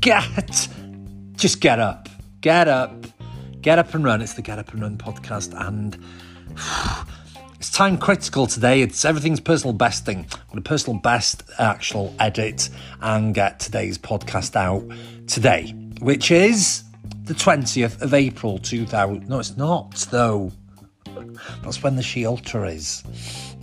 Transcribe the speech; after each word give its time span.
Get, 0.00 0.68
just 1.34 1.60
get 1.60 1.80
up, 1.80 2.08
get 2.42 2.68
up, 2.68 3.06
get 3.62 3.78
up 3.78 3.94
and 3.94 4.04
run. 4.04 4.20
It's 4.20 4.34
the 4.34 4.42
Get 4.42 4.58
Up 4.58 4.72
and 4.72 4.82
Run 4.82 4.98
podcast, 4.98 5.58
and 5.58 5.98
it's 7.54 7.70
time 7.70 7.96
critical 7.96 8.46
today. 8.46 8.82
It's 8.82 9.04
everything's 9.04 9.40
personal 9.40 9.72
besting. 9.72 10.18
I'm 10.18 10.46
going 10.48 10.62
to 10.62 10.68
personal 10.68 11.00
best 11.00 11.42
actual 11.58 12.14
edit 12.20 12.68
and 13.00 13.34
get 13.34 13.58
today's 13.58 13.96
podcast 13.96 14.56
out 14.56 14.84
today, 15.26 15.70
which 16.00 16.30
is 16.30 16.84
the 17.24 17.34
20th 17.34 18.02
of 18.02 18.14
April 18.14 18.58
2000. 18.58 19.28
No, 19.28 19.38
it's 19.38 19.56
not, 19.56 19.92
though. 20.10 20.52
That's 21.62 21.82
when 21.82 21.96
the 21.96 22.02
She 22.02 22.26
Ultra 22.26 22.68
is. 22.68 23.02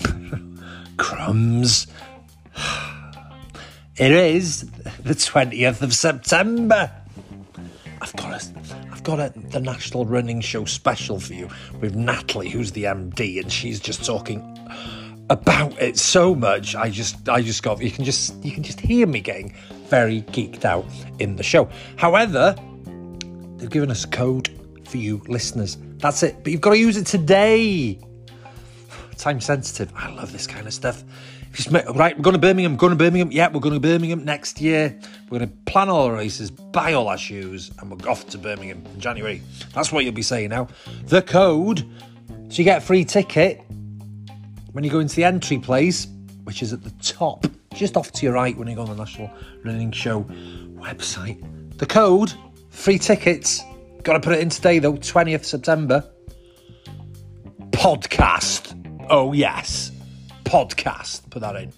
Crumbs. 0.97 1.87
It 3.95 4.11
is 4.11 4.61
the 5.03 5.13
20th 5.13 5.83
of 5.83 5.93
September. 5.93 6.91
I've 8.01 8.15
got 8.15 8.31
a, 8.31 8.51
I've 8.91 9.03
got 9.03 9.20
a, 9.20 9.31
the 9.51 9.59
National 9.59 10.03
Running 10.05 10.41
Show 10.41 10.65
special 10.65 11.20
for 11.20 11.35
you 11.35 11.47
with 11.79 11.93
Nathalie, 11.93 12.49
who's 12.49 12.71
the 12.71 12.85
MD, 12.85 13.39
and 13.39 13.51
she's 13.51 13.79
just 13.79 14.03
talking 14.03 14.41
about 15.29 15.79
it 15.79 15.99
so 15.99 16.34
much. 16.34 16.75
I 16.75 16.89
just, 16.89 17.29
I 17.29 17.43
just 17.43 17.61
got, 17.61 17.84
you 17.84 17.91
can 17.91 18.03
just, 18.03 18.43
you 18.43 18.51
can 18.51 18.63
just 18.63 18.79
hear 18.79 19.05
me 19.05 19.20
getting 19.20 19.55
very 19.89 20.23
geeked 20.23 20.65
out 20.65 20.85
in 21.20 21.35
the 21.35 21.43
show. 21.43 21.70
However, 21.95 22.55
they've 23.57 23.70
given 23.70 23.91
us 23.91 24.05
a 24.05 24.09
code 24.09 24.49
for 24.87 24.98
you 24.98 25.21
listeners. 25.27 25.77
That's 25.98 26.23
it, 26.23 26.37
but 26.41 26.51
you've 26.51 26.62
got 26.62 26.71
to 26.71 26.79
use 26.79 26.98
it 26.98 27.05
today. 27.05 27.99
Time 29.17 29.39
sensitive. 29.39 29.93
I 29.95 30.09
love 30.09 30.31
this 30.34 30.48
kind 30.48 30.65
of 30.65 30.73
stuff. 30.73 31.03
Right, 31.75 32.17
we're 32.17 32.23
going 32.23 32.34
to 32.34 32.39
Birmingham, 32.39 32.77
going 32.77 32.91
to 32.91 32.98
Birmingham. 32.98 33.31
Yeah, 33.31 33.48
we're 33.48 33.59
going 33.59 33.75
to 33.75 33.80
Birmingham 33.80 34.25
next 34.25 34.59
year. 34.59 34.98
We're 35.29 35.37
going 35.37 35.51
to 35.51 35.55
plan 35.71 35.87
all 35.87 36.07
our 36.07 36.13
races, 36.13 36.49
buy 36.49 36.93
all 36.93 37.07
our 37.07 37.18
shoes, 37.18 37.70
and 37.79 37.91
we're 37.91 38.09
off 38.09 38.27
to 38.29 38.40
Birmingham 38.40 38.84
in 38.91 38.99
January. 38.99 39.40
That's 39.71 39.91
what 39.91 40.04
you'll 40.04 40.15
be 40.15 40.24
saying 40.24 40.49
now. 40.49 40.68
The 41.05 41.21
code, 41.21 41.87
so 42.49 42.57
you 42.57 42.63
get 42.63 42.79
a 42.79 42.81
free 42.81 43.05
ticket 43.05 43.62
when 44.71 44.84
you 44.84 44.90
go 44.90 44.98
into 44.98 45.15
the 45.15 45.26
entry 45.26 45.59
place, 45.59 46.07
which 46.43 46.63
is 46.63 46.74
at 46.74 46.84
the 46.84 46.91
top, 47.04 47.46
just 47.76 47.98
off 47.98 48.12
to 48.13 48.26
your 48.26 48.34
right 48.34 48.57
when 48.57 48.68
you 48.68 48.76
go 48.76 48.81
on 48.81 48.90
the 48.90 48.96
National 48.96 49.29
Running 49.63 49.91
Show 49.91 50.24
website. 50.74 51.40
The 51.77 51.85
code, 51.85 52.34
free 52.71 52.98
tickets. 52.98 53.62
Got 54.01 54.13
to 54.13 54.20
put 54.21 54.34
it 54.34 54.40
in 54.40 54.49
today 54.49 54.79
though, 54.79 54.93
20th 54.93 55.46
September. 55.46 56.04
Podcast. 57.70 58.79
Oh, 59.07 59.34
yes 59.34 59.93
podcast. 60.44 61.30
Put 61.30 61.41
that 61.41 61.55
in. 61.55 61.74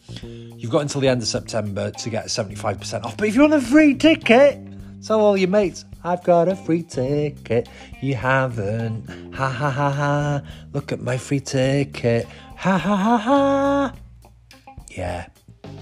You've 0.58 0.72
got 0.72 0.82
until 0.82 1.02
the 1.02 1.08
end 1.08 1.22
of 1.22 1.28
September 1.28 1.92
to 1.92 2.10
get 2.10 2.26
75% 2.26 3.04
off. 3.04 3.18
But 3.18 3.28
if 3.28 3.36
you 3.36 3.42
want 3.42 3.54
a 3.54 3.62
free 3.62 3.96
ticket, 3.96 4.60
tell 5.06 5.22
all 5.22 5.38
your 5.38 5.50
mates, 5.50 5.86
I've 6.04 6.24
got 6.24 6.48
a 6.48 6.56
free 6.56 6.84
ticket. 6.84 7.68
You 8.02 8.16
haven't. 8.16 9.34
Ha 9.34 9.50
ha 9.50 9.70
ha 9.70 9.90
ha. 9.90 10.42
Look 10.74 10.92
at 10.92 11.02
my 11.02 11.18
free 11.18 11.40
ticket. 11.40 12.28
Ha 12.58 12.78
ha 12.78 12.96
ha 12.96 13.18
ha. 13.18 13.94
Yeah, 14.90 15.28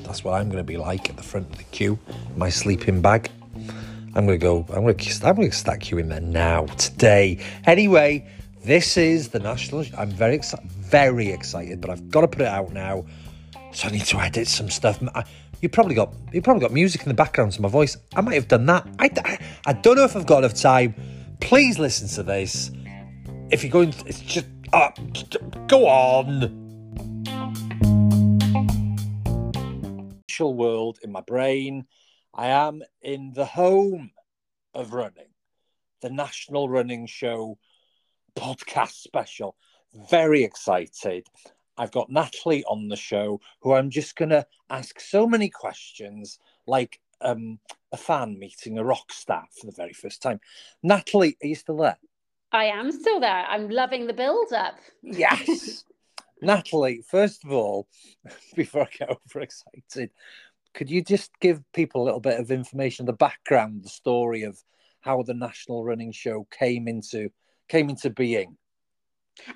that's 0.04 0.24
what 0.24 0.34
I'm 0.34 0.48
going 0.48 0.58
to 0.58 0.64
be 0.64 0.78
like 0.78 1.10
at 1.10 1.18
the 1.18 1.24
front 1.24 1.50
of 1.50 1.58
the 1.58 1.64
queue. 1.66 2.00
My 2.36 2.50
sleeping 2.50 3.02
bag. 3.02 3.30
I'm 4.16 4.28
going 4.28 4.40
to 4.40 4.44
go, 4.44 4.66
I'm 4.70 4.84
going 4.84 4.96
to, 4.96 5.28
I'm 5.28 5.36
going 5.36 5.50
to 5.50 5.56
stack 5.56 5.90
you 5.90 5.98
in 5.98 6.10
there 6.10 6.22
now, 6.22 6.66
today. 6.78 7.40
Anyway, 7.66 8.28
this 8.64 8.96
is 8.96 9.30
the 9.30 9.40
national. 9.40 9.86
I'm 9.98 10.12
very 10.12 10.36
excited, 10.36 10.70
very 10.94 11.30
excited, 11.30 11.82
but 11.82 11.90
I've 11.90 12.08
got 12.12 12.22
to 12.22 12.28
put 12.28 12.42
it 12.42 12.48
out 12.48 12.72
now. 12.72 13.04
So 13.72 13.88
I 13.88 13.92
need 13.92 14.06
to 14.06 14.20
edit 14.20 14.48
some 14.48 14.70
stuff. 14.70 15.02
you 15.60 15.68
probably 15.68 15.96
got 15.96 16.14
you 16.32 16.40
probably 16.40 16.62
got 16.62 16.72
music 16.72 17.02
in 17.02 17.08
the 17.08 17.16
background 17.16 17.52
to 17.54 17.64
my 17.64 17.68
voice. 17.68 17.98
I 18.16 18.22
might 18.22 18.36
have 18.36 18.48
done 18.48 18.68
that. 18.68 18.86
I, 19.00 19.10
I, 19.26 19.40
I 19.66 19.74
don't 19.74 19.96
know 19.96 20.04
if 20.04 20.16
I've 20.16 20.28
got 20.28 20.44
enough 20.44 20.54
time. 20.54 20.94
Please 21.42 21.80
listen 21.80 22.08
to 22.10 22.22
this. 22.22 22.70
If 23.50 23.64
you're 23.64 23.72
going, 23.72 23.92
it's 24.06 24.20
just 24.22 24.46
uh, 24.72 24.92
go 25.68 25.88
on. 25.88 26.60
World 30.40 31.00
in 31.02 31.12
my 31.12 31.22
brain. 31.22 31.86
I 32.34 32.48
am 32.48 32.84
in 33.02 33.32
the 33.34 33.46
home 33.46 34.12
of 34.74 34.94
running, 34.94 35.32
the 36.02 36.10
National 36.10 36.68
Running 36.68 37.08
Show 37.08 37.58
podcast 38.36 39.02
special. 39.02 39.56
Very 40.10 40.44
excited. 40.44 41.28
I've 41.78 41.92
got 41.92 42.10
Nathalie 42.10 42.64
on 42.66 42.88
the 42.88 42.96
show 42.96 43.42
who 43.62 43.74
I'm 43.74 43.90
just 43.90 44.16
going 44.16 44.30
to 44.30 44.46
ask 44.70 45.00
so 45.00 45.28
many 45.28 45.50
questions 45.50 46.40
like 46.68 47.00
um, 47.22 47.60
a 47.92 47.98
fan 47.98 48.38
meeting 48.38 48.78
a 48.78 48.84
rock 48.84 49.12
star 49.12 49.46
for 49.60 49.66
the 49.66 49.72
very 49.72 49.94
first 49.94 50.22
time. 50.22 50.40
Nathalie, 50.82 51.38
are 51.42 51.48
you 51.48 51.56
still 51.56 51.78
there? 51.78 51.98
I 52.52 52.66
am 52.66 52.92
still 52.92 53.20
there. 53.20 53.46
I'm 53.46 53.70
loving 53.70 54.06
the 54.06 54.14
build 54.14 54.54
up. 54.54 54.76
Yes. 55.02 55.84
Nathalie, 56.42 57.02
first 57.08 57.44
of 57.46 57.52
all, 57.52 57.88
before 58.56 58.84
I 58.84 58.98
get 58.98 59.10
overexcited, 59.10 60.12
could 60.74 60.90
you 60.90 61.04
just 61.04 61.32
give 61.40 61.62
people 61.74 62.04
a 62.04 62.06
little 62.06 62.20
bit 62.20 62.40
of 62.40 62.52
information, 62.52 63.06
the 63.06 63.14
background, 63.14 63.84
the 63.84 63.90
story 63.90 64.44
of 64.44 64.62
how 65.02 65.22
the 65.24 65.34
National 65.34 65.84
Running 65.84 66.12
Show 66.12 66.48
came 66.52 66.88
into 66.88 67.30
came 67.70 67.90
into 67.90 68.10
being? 68.10 68.58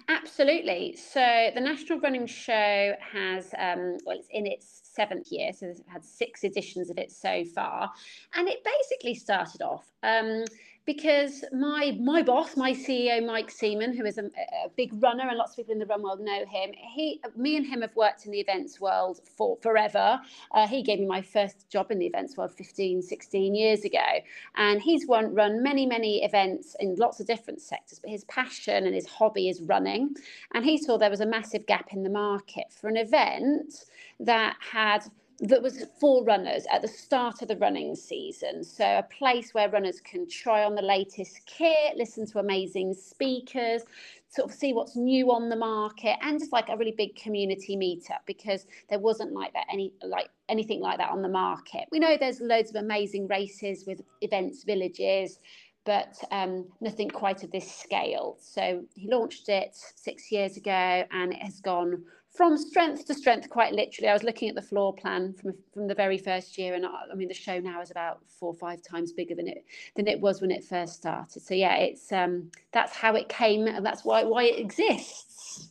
Absolutely. 0.10 0.96
So 0.96 1.52
the 1.54 1.62
National 1.62 2.00
Running 2.00 2.26
Show 2.26 2.94
has, 3.00 3.54
um, 3.58 3.98
well, 4.06 4.18
it's 4.18 4.28
in 4.32 4.48
its 4.48 4.82
seventh 4.84 5.32
year, 5.32 5.54
so 5.54 5.68
it's 5.68 5.82
had 5.88 6.04
six 6.04 6.44
editions 6.44 6.90
of 6.90 6.98
it 6.98 7.12
so 7.12 7.46
far, 7.46 7.92
and 8.36 8.48
it 8.48 8.64
basically 8.64 9.14
started 9.14 9.62
off. 9.62 9.86
Um, 10.04 10.46
because 10.88 11.44
my 11.52 11.96
my 12.00 12.24
boss, 12.24 12.56
my 12.56 12.72
CEO 12.72 13.24
Mike 13.24 13.52
Seaman, 13.52 13.96
who 13.96 14.06
is 14.06 14.18
a, 14.18 14.24
a, 14.24 14.70
big 14.78 14.92
runner 15.03 15.28
and 15.28 15.38
lots 15.38 15.52
of 15.52 15.58
people 15.58 15.74
in 15.74 15.80
the 15.80 15.86
run 15.86 16.02
world 16.02 16.22
know 16.22 16.46
him. 16.46 16.72
He, 16.74 17.22
me, 17.36 17.58
and 17.58 17.66
him 17.66 17.81
have 17.81 17.94
worked 17.98 18.25
in 18.25 18.31
the 18.31 18.40
events 18.40 18.80
world 18.80 19.20
for 19.38 19.58
forever. 19.62 20.20
Uh, 20.52 20.66
he 20.66 20.81
gave 20.81 21.00
me 21.00 21.06
my 21.06 21.22
first 21.22 21.70
job 21.70 21.92
in 21.92 22.00
the 22.00 22.06
events 22.06 22.38
world 22.38 22.53
15, 22.53 23.02
16 23.02 23.53
years 23.53 23.84
ago, 23.84 24.08
and 24.56 24.81
he's 24.81 25.06
run 25.08 25.36
run 25.36 25.62
many 25.62 25.86
many 25.86 26.24
events 26.24 26.75
in 26.80 26.96
lots 26.96 27.19
of 27.19 27.28
different 27.28 27.62
sectors. 27.62 28.00
But 28.00 28.09
his 28.09 28.24
passion 28.24 28.86
and 28.86 28.96
his 28.96 29.06
hobby 29.06 29.50
is 29.50 29.62
running, 29.62 30.16
and 30.54 30.64
he 30.64 30.78
saw 30.78 30.98
there 30.98 31.09
was 31.09 31.22
a 31.22 31.25
massive 31.25 31.68
gap 31.68 31.92
in 31.92 32.04
the 32.04 32.09
market 32.09 32.68
for 32.72 32.88
an 32.88 32.96
event 32.96 33.86
that 34.22 34.56
had 34.72 35.04
that 35.40 35.62
was 35.62 35.86
for 36.00 36.24
runners 36.24 36.66
at 36.72 36.81
the 36.81 36.88
start 36.88 37.42
of 37.42 37.48
the 37.48 37.58
running 37.58 37.96
season. 37.96 38.64
So, 38.64 38.84
a 38.84 39.03
place 39.03 39.53
where 39.53 39.70
runners 39.70 40.02
can 40.02 40.28
try 40.28 40.64
on 40.64 40.75
the 40.75 40.81
latest 40.81 41.42
kit, 41.46 41.96
listen 41.96 42.25
to 42.28 42.40
amazing 42.40 42.94
speakers, 42.94 43.84
sort 44.30 44.50
of 44.50 44.56
see 44.56 44.74
what's 44.74 44.96
new 44.96 45.31
on 45.31 45.50
the 45.50 45.56
market, 45.56 46.18
and 46.22 46.40
just 46.40 46.52
like 46.52 46.70
a 46.70 46.78
really 46.78 46.94
big 46.98 47.16
community 47.16 47.78
meetup 47.78 48.25
because 48.25 48.66
there 48.90 49.00
wasn't 49.00 49.31
like 49.31 49.53
that 49.53 49.68
any 49.72 49.94
like 50.02 50.30
anything 50.50 50.81
like 50.81 50.98
that 50.98 51.12
on 51.12 51.22
the 51.22 51.30
market. 51.30 51.86
We 51.92 52.00
know 52.00 52.18
there's 52.19 52.42
loads 52.42 52.72
of 52.72 52.78
amazing 52.78 53.28
races 53.28 53.84
with 53.86 54.02
events 54.22 54.64
villages. 54.64 55.40
But 55.86 56.22
um, 56.31 56.66
nothing 56.81 57.08
quite 57.08 57.46
of 57.46 57.52
this 57.52 57.74
scale. 57.74 58.36
So 58.42 58.84
he 58.94 59.09
launched 59.09 59.48
it 59.48 59.69
six 59.74 60.34
years 60.34 60.58
ago 60.58 61.06
and 61.12 61.31
it 61.31 61.42
has 61.42 61.62
gone 61.62 62.04
from 62.38 62.56
strength 62.56 63.06
to 63.08 63.16
strength, 63.16 63.50
quite 63.50 63.74
literally. 63.74 64.08
I 64.08 64.14
was 64.14 64.24
looking 64.24 64.48
at 64.48 64.56
the 64.56 64.62
floor 64.62 64.94
plan 64.94 65.34
from 65.34 65.56
from 65.74 65.88
the 65.88 65.96
very 65.96 66.20
first 66.20 66.58
year, 66.58 66.75
and 66.75 66.86
I, 66.86 66.90
I, 67.12 67.16
mean 67.16 67.28
the 67.28 67.34
show 67.34 67.59
now 67.59 67.81
is 67.81 67.90
about 67.90 68.20
four 68.40 68.50
or 68.50 68.53
five 68.53 68.81
times 68.84 69.12
bigger 69.12 69.34
than 69.34 69.48
it 69.48 69.66
than 69.96 70.08
it 70.08 70.22
was 70.22 70.40
when 70.40 70.52
it 70.52 70.64
first 70.64 70.94
started. 70.94 71.42
So 71.42 71.56
yeah, 71.56 71.75
it's 71.78 72.12
um, 72.12 72.52
that's 72.72 72.96
how 72.96 73.16
it 73.16 73.28
came, 73.28 73.68
and 73.68 73.84
that's 73.84 74.06
why 74.06 74.24
why 74.24 74.44
it 74.44 74.59
exists. 74.59 75.70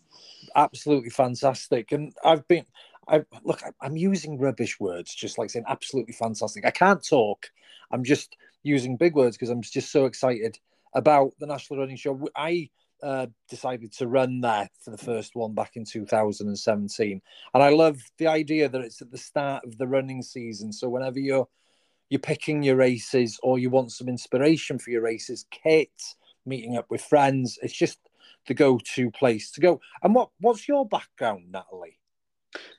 Absolutely 0.56 1.10
fantastic, 1.10 1.92
and 1.92 2.12
I've 2.24 2.46
been. 2.48 2.66
I 3.08 3.24
look. 3.44 3.62
I'm 3.80 3.96
using 3.96 4.38
rubbish 4.38 4.80
words, 4.80 5.14
just 5.14 5.38
like 5.38 5.50
saying 5.50 5.66
absolutely 5.68 6.14
fantastic. 6.14 6.66
I 6.66 6.72
can't 6.72 7.06
talk. 7.06 7.46
I'm 7.92 8.02
just 8.02 8.36
using 8.64 8.96
big 8.96 9.14
words 9.14 9.36
because 9.36 9.50
I'm 9.50 9.62
just 9.62 9.92
so 9.92 10.06
excited 10.06 10.58
about 10.94 11.34
the 11.38 11.46
National 11.46 11.78
Running 11.78 11.96
Show. 11.96 12.28
I 12.34 12.70
uh, 13.02 13.26
decided 13.48 13.92
to 13.92 14.06
run 14.06 14.40
there 14.40 14.68
for 14.82 14.90
the 14.90 14.98
first 14.98 15.34
one 15.34 15.54
back 15.54 15.76
in 15.76 15.84
2017. 15.84 17.20
And 17.54 17.62
I 17.62 17.68
love 17.70 18.00
the 18.18 18.26
idea 18.26 18.68
that 18.68 18.80
it's 18.80 19.02
at 19.02 19.10
the 19.10 19.18
start 19.18 19.64
of 19.64 19.78
the 19.78 19.86
running 19.86 20.22
season. 20.22 20.72
So 20.72 20.88
whenever 20.88 21.18
you're 21.18 21.48
you're 22.08 22.20
picking 22.20 22.62
your 22.62 22.76
races 22.76 23.38
or 23.42 23.58
you 23.58 23.68
want 23.68 23.90
some 23.90 24.08
inspiration 24.08 24.78
for 24.78 24.90
your 24.90 25.02
races, 25.02 25.44
kit, 25.50 25.90
meeting 26.44 26.76
up 26.76 26.86
with 26.88 27.02
friends, 27.02 27.58
it's 27.62 27.74
just 27.74 27.98
the 28.46 28.54
go-to 28.54 29.10
place 29.10 29.50
to 29.52 29.60
go. 29.60 29.80
And 30.02 30.14
what 30.14 30.30
what's 30.40 30.68
your 30.68 30.86
background, 30.86 31.50
Nathalie? 31.50 31.98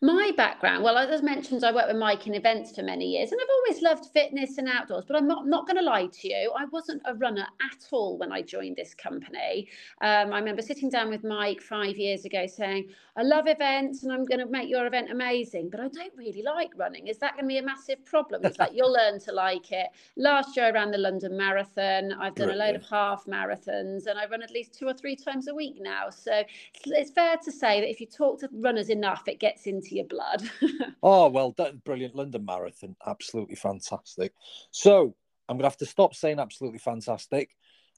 My 0.01 0.31
background, 0.38 0.83
well, 0.83 0.97
as 0.97 1.24
mentioned, 1.24 1.63
I 1.63 1.71
worked 1.71 1.88
with 1.88 1.97
Mike 1.97 2.27
in 2.27 2.35
events 2.35 2.75
for 2.75 2.83
many 2.83 3.06
years, 3.06 3.31
and 3.31 3.41
I've 3.41 3.50
always 3.50 3.81
loved 3.81 4.06
fitness 4.13 4.57
and 4.57 4.68
outdoors. 4.68 5.06
But 5.07 5.18
I'm 5.18 5.27
not, 5.27 5.47
not 5.47 5.65
going 5.65 5.77
to 5.77 5.83
lie 5.83 6.07
to 6.07 6.27
you, 6.27 6.51
I 6.57 6.65
wasn't 6.65 7.01
a 7.06 7.15
runner 7.15 7.47
at 7.62 7.88
all 7.91 8.18
when 8.18 8.31
I 8.31 8.41
joined 8.41 8.75
this 8.75 8.94
company. 8.94 9.68
Um, 10.01 10.33
I 10.33 10.39
remember 10.39 10.62
sitting 10.62 10.89
down 10.89 11.09
with 11.09 11.24
Mike 11.24 11.62
five 11.62 11.97
years 11.97 12.25
ago 12.25 12.45
saying, 12.47 12.89
I 13.15 13.24
love 13.24 13.47
events 13.47 14.03
and 14.03 14.12
I'm 14.12 14.25
going 14.25 14.39
to 14.39 14.45
make 14.45 14.69
your 14.69 14.85
event 14.85 15.09
amazing, 15.12 15.69
but 15.69 15.79
I 15.79 15.88
don't 15.88 16.13
really 16.15 16.44
like 16.44 16.69
running. 16.75 17.07
Is 17.07 17.18
that 17.18 17.33
going 17.33 17.45
to 17.45 17.47
be 17.47 17.57
a 17.57 17.63
massive 17.63 18.06
problem? 18.06 18.44
He's 18.44 18.59
like, 18.59 18.71
You'll 18.74 18.94
learn 18.94 19.19
to 19.21 19.31
like 19.31 19.71
it. 19.71 19.88
Last 20.18 20.56
year, 20.56 20.68
I 20.68 20.71
ran 20.71 20.91
the 20.91 20.97
London 20.97 21.35
Marathon. 21.35 22.13
I've 22.13 22.35
done 22.35 22.47
Brilliant. 22.47 22.62
a 22.62 22.65
load 22.65 22.75
of 22.75 22.83
half 22.88 23.25
marathons, 23.25 24.06
and 24.06 24.19
I 24.19 24.27
run 24.27 24.44
at 24.44 24.51
least 24.51 24.77
two 24.77 24.88
or 24.88 24.94
three 24.94 25.15
times 25.15 25.47
a 25.47 25.56
week 25.56 25.77
now. 25.79 26.09
So 26.09 26.44
it's 26.85 27.12
fair 27.12 27.38
to 27.38 27.51
say 27.51 27.81
that 27.81 27.89
if 27.89 28.00
you 28.00 28.06
talk 28.06 28.39
to 28.41 28.50
runners 28.51 28.89
enough, 28.89 29.27
it 29.27 29.39
gets 29.39 29.67
into 29.68 29.96
your 29.96 30.06
blood. 30.06 30.44
oh, 31.04 31.30
well, 31.30 31.54
that 31.58 31.84
brilliant 31.84 32.16
London 32.16 32.46
Marathon. 32.46 32.96
Absolutely 33.06 33.56
fantastic. 33.56 34.34
So 34.72 35.16
I'm 35.50 35.58
to 35.58 35.64
have 35.64 35.78
to 35.78 35.86
stop 35.86 36.16
saying 36.16 36.40
absolutely 36.40 36.80
fantastic 36.80 37.50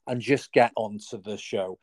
and 0.06 0.20
just 0.20 0.52
get 0.52 0.72
on 0.76 0.98
to 1.10 1.18
the 1.18 1.36
show. 1.36 1.78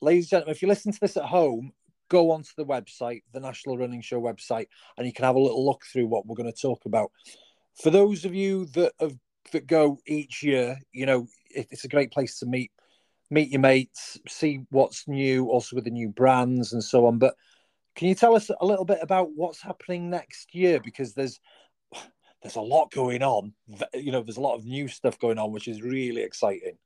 Ladies 0.00 0.24
and 0.24 0.30
gentlemen, 0.30 0.54
if 0.54 0.62
you 0.62 0.68
listen 0.68 0.92
to 0.92 1.00
this 1.00 1.16
at 1.16 1.24
home, 1.24 1.72
go 2.08 2.30
onto 2.30 2.50
the 2.56 2.66
website, 2.66 3.22
the 3.32 3.40
National 3.40 3.78
Running 3.78 4.02
Show 4.02 4.20
website, 4.20 4.66
and 4.96 5.06
you 5.06 5.12
can 5.12 5.24
have 5.24 5.36
a 5.36 5.40
little 5.40 5.64
look 5.64 5.82
through 5.84 6.06
what 6.06 6.26
we're 6.26 6.36
going 6.36 6.52
to 6.52 6.60
talk 6.60 6.84
about. 6.84 7.10
For 7.82 7.90
those 7.90 8.24
of 8.24 8.34
you 8.34 8.66
that 8.66 8.92
have 9.00 9.16
that 9.52 9.66
go 9.66 9.98
each 10.06 10.42
year, 10.42 10.78
you 10.92 11.06
know, 11.06 11.26
it's 11.50 11.84
a 11.84 11.88
great 11.88 12.12
place 12.12 12.38
to 12.38 12.46
meet 12.46 12.70
meet 13.30 13.50
your 13.50 13.60
mates, 13.60 14.20
see 14.28 14.60
what's 14.70 15.08
new, 15.08 15.46
also 15.46 15.74
with 15.74 15.84
the 15.84 15.90
new 15.90 16.10
brands 16.10 16.74
and 16.74 16.84
so 16.84 17.06
on. 17.06 17.18
But 17.18 17.34
can 17.94 18.08
you 18.08 18.14
tell 18.14 18.34
us 18.34 18.50
a 18.60 18.66
little 18.66 18.84
bit 18.84 18.98
about 19.02 19.30
what's 19.34 19.62
happening 19.62 20.10
next 20.10 20.54
year? 20.54 20.80
Because 20.82 21.14
there's 21.14 21.40
there's 22.42 22.56
a 22.56 22.60
lot 22.60 22.90
going 22.90 23.22
on. 23.22 23.52
You 23.94 24.12
know, 24.12 24.22
there's 24.22 24.36
a 24.36 24.42
lot 24.42 24.56
of 24.56 24.64
new 24.64 24.88
stuff 24.88 25.18
going 25.18 25.38
on, 25.38 25.52
which 25.52 25.68
is 25.68 25.82
really 25.82 26.22
exciting. 26.22 26.76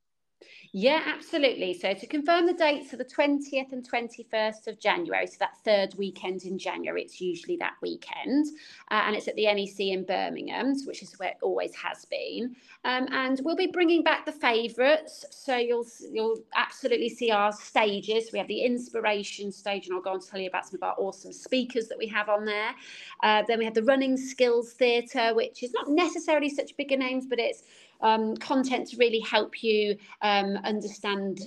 Yeah, 0.72 1.02
absolutely. 1.06 1.72
So 1.72 1.94
to 1.94 2.06
confirm 2.06 2.44
the 2.44 2.52
dates 2.52 2.92
are 2.92 2.98
the 2.98 3.04
20th 3.04 3.72
and 3.72 3.88
21st 3.88 4.66
of 4.66 4.78
January, 4.78 5.26
so 5.26 5.36
that 5.40 5.56
third 5.64 5.94
weekend 5.96 6.44
in 6.44 6.58
January, 6.58 7.02
it's 7.02 7.20
usually 7.20 7.56
that 7.58 7.74
weekend, 7.80 8.46
uh, 8.90 9.04
and 9.06 9.16
it's 9.16 9.28
at 9.28 9.36
the 9.36 9.46
NEC 9.46 9.80
in 9.80 10.04
Birmingham, 10.04 10.74
which 10.84 11.02
is 11.02 11.18
where 11.18 11.30
it 11.30 11.38
always 11.40 11.74
has 11.76 12.04
been. 12.04 12.54
Um, 12.84 13.08
and 13.10 13.40
we'll 13.42 13.56
be 13.56 13.68
bringing 13.68 14.02
back 14.02 14.26
the 14.26 14.32
favourites, 14.32 15.24
so 15.30 15.56
you'll 15.56 15.86
you'll 16.12 16.40
absolutely 16.54 17.08
see 17.08 17.30
our 17.30 17.52
stages. 17.52 18.30
We 18.32 18.38
have 18.38 18.48
the 18.48 18.60
inspiration 18.60 19.50
stage, 19.52 19.86
and 19.86 19.94
I'll 19.94 20.02
go 20.02 20.12
on 20.12 20.20
to 20.20 20.26
tell 20.28 20.40
you 20.40 20.48
about 20.48 20.66
some 20.66 20.76
of 20.76 20.82
our 20.82 20.94
awesome 20.98 21.32
speakers 21.32 21.88
that 21.88 21.96
we 21.96 22.06
have 22.08 22.28
on 22.28 22.44
there. 22.44 22.74
Uh, 23.22 23.42
then 23.48 23.58
we 23.58 23.64
have 23.64 23.74
the 23.74 23.84
running 23.84 24.16
skills 24.18 24.72
theatre, 24.74 25.32
which 25.34 25.62
is 25.62 25.72
not 25.72 25.88
necessarily 25.88 26.50
such 26.50 26.76
bigger 26.76 26.98
names, 26.98 27.26
but 27.26 27.38
it's 27.38 27.62
um, 28.00 28.36
content 28.36 28.88
to 28.88 28.96
really 28.96 29.20
help 29.20 29.62
you 29.62 29.96
um, 30.22 30.56
understand 30.64 31.40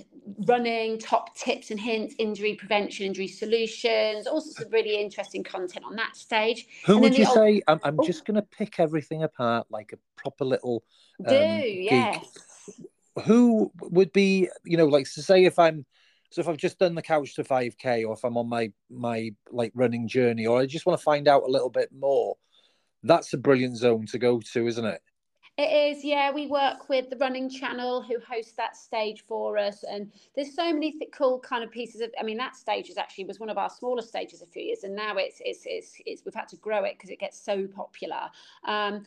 running, 0.46 0.98
top 0.98 1.34
tips 1.36 1.70
and 1.70 1.80
hints, 1.80 2.14
injury 2.18 2.54
prevention, 2.54 3.06
injury 3.06 3.28
solutions, 3.28 4.26
all 4.26 4.40
sorts 4.40 4.60
of 4.60 4.72
really 4.72 5.00
interesting 5.00 5.42
content 5.42 5.84
on 5.84 5.96
that 5.96 6.16
stage. 6.16 6.66
Who 6.86 6.98
would 6.98 7.16
you 7.16 7.26
say? 7.26 7.62
I'm, 7.66 7.80
I'm 7.82 8.00
oh. 8.00 8.06
just 8.06 8.24
going 8.24 8.36
to 8.36 8.42
pick 8.42 8.78
everything 8.78 9.22
apart 9.22 9.66
like 9.70 9.92
a 9.92 9.98
proper 10.20 10.44
little. 10.44 10.84
Um, 11.26 11.34
Do, 11.34 11.64
yes. 11.66 12.40
Who 13.24 13.72
would 13.80 14.12
be, 14.12 14.48
you 14.64 14.76
know, 14.76 14.86
like 14.86 15.10
to 15.12 15.22
say 15.22 15.44
if 15.44 15.58
I'm. 15.58 15.84
So 16.32 16.40
if 16.40 16.48
I've 16.48 16.58
just 16.58 16.78
done 16.78 16.94
the 16.94 17.02
couch 17.02 17.34
to 17.34 17.42
5k 17.42 18.06
or 18.06 18.12
if 18.12 18.22
I'm 18.22 18.36
on 18.36 18.48
my 18.48 18.70
my 18.88 19.32
like 19.50 19.72
running 19.74 20.06
journey 20.06 20.46
or 20.46 20.60
I 20.60 20.66
just 20.66 20.86
want 20.86 20.96
to 20.96 21.02
find 21.02 21.26
out 21.26 21.42
a 21.42 21.50
little 21.50 21.70
bit 21.70 21.90
more, 21.92 22.36
that's 23.02 23.32
a 23.32 23.36
brilliant 23.36 23.76
zone 23.76 24.06
to 24.06 24.18
go 24.18 24.40
to, 24.52 24.66
isn't 24.68 24.84
it? 24.84 25.00
It 25.58 25.96
is, 25.96 26.04
yeah. 26.04 26.30
We 26.30 26.46
work 26.46 26.88
with 26.88 27.10
the 27.10 27.16
Running 27.16 27.50
Channel 27.50 28.00
who 28.00 28.18
host 28.20 28.56
that 28.56 28.76
stage 28.76 29.24
for 29.28 29.58
us, 29.58 29.84
and 29.84 30.10
there's 30.34 30.54
so 30.54 30.72
many 30.72 30.92
th- 30.92 31.10
cool 31.12 31.38
kind 31.38 31.62
of 31.62 31.70
pieces 31.70 32.00
of. 32.00 32.10
I 32.18 32.22
mean, 32.22 32.38
that 32.38 32.56
stage 32.56 32.88
is 32.88 32.96
actually 32.96 33.24
was 33.24 33.38
one 33.38 33.50
of 33.50 33.58
our 33.58 33.68
smaller 33.68 34.00
stages 34.00 34.40
a 34.40 34.46
few 34.46 34.62
years, 34.62 34.84
and 34.84 34.96
now 34.96 35.16
it's 35.18 35.42
it's 35.44 35.64
it's, 35.66 36.00
it's 36.06 36.24
we've 36.24 36.34
had 36.34 36.48
to 36.48 36.56
grow 36.56 36.84
it 36.84 36.94
because 36.96 37.10
it 37.10 37.18
gets 37.18 37.38
so 37.38 37.66
popular. 37.66 38.30
Um, 38.64 39.04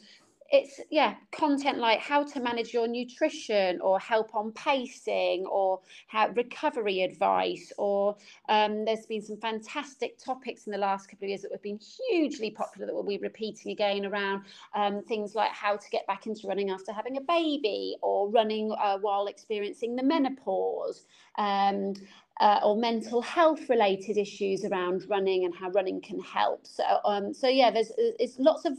it's 0.53 0.79
yeah 0.91 1.15
content 1.31 1.79
like 1.79 1.99
how 1.99 2.23
to 2.23 2.39
manage 2.39 2.73
your 2.73 2.87
nutrition 2.87 3.81
or 3.81 3.99
help 3.99 4.35
on 4.35 4.51
pacing 4.51 5.43
or 5.47 5.79
how 6.07 6.29
recovery 6.35 7.01
advice 7.01 7.73
or 7.79 8.15
um, 8.49 8.85
there's 8.85 9.07
been 9.07 9.21
some 9.21 9.37
fantastic 9.37 10.15
topics 10.23 10.67
in 10.67 10.71
the 10.71 10.77
last 10.77 11.09
couple 11.09 11.25
of 11.25 11.29
years 11.29 11.41
that 11.41 11.51
have 11.51 11.63
been 11.63 11.79
hugely 12.07 12.51
popular 12.51 12.85
that 12.85 12.93
we'll 12.93 13.03
be 13.03 13.17
repeating 13.17 13.71
again 13.71 14.05
around 14.05 14.43
um, 14.75 15.01
things 15.01 15.33
like 15.33 15.51
how 15.51 15.75
to 15.75 15.89
get 15.89 16.05
back 16.05 16.27
into 16.27 16.47
running 16.47 16.69
after 16.69 16.93
having 16.93 17.17
a 17.17 17.21
baby 17.21 17.95
or 18.03 18.29
running 18.29 18.71
uh, 18.79 18.99
while 18.99 19.25
experiencing 19.25 19.95
the 19.95 20.03
menopause. 20.03 21.05
Um, 21.39 21.95
uh, 22.39 22.59
or 22.63 22.75
mental 22.75 23.21
health 23.21 23.69
related 23.69 24.17
issues 24.17 24.65
around 24.65 25.05
running 25.07 25.45
and 25.45 25.53
how 25.53 25.69
running 25.69 26.01
can 26.01 26.19
help. 26.19 26.65
So, 26.65 26.83
um, 27.05 27.33
so 27.33 27.47
yeah, 27.47 27.69
there's 27.69 27.91
it's 27.97 28.39
lots 28.39 28.65
of 28.65 28.73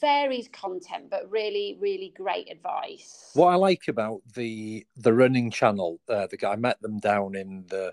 varied 0.00 0.52
content, 0.52 1.10
but 1.10 1.30
really, 1.30 1.76
really 1.80 2.12
great 2.16 2.50
advice. 2.50 3.30
What 3.34 3.48
I 3.48 3.56
like 3.56 3.88
about 3.88 4.20
the 4.34 4.86
the 4.96 5.12
running 5.12 5.50
channel, 5.50 6.00
uh, 6.08 6.28
the 6.28 6.36
guy 6.36 6.52
I 6.52 6.56
met 6.56 6.80
them 6.80 6.98
down 6.98 7.34
in 7.34 7.64
the 7.68 7.92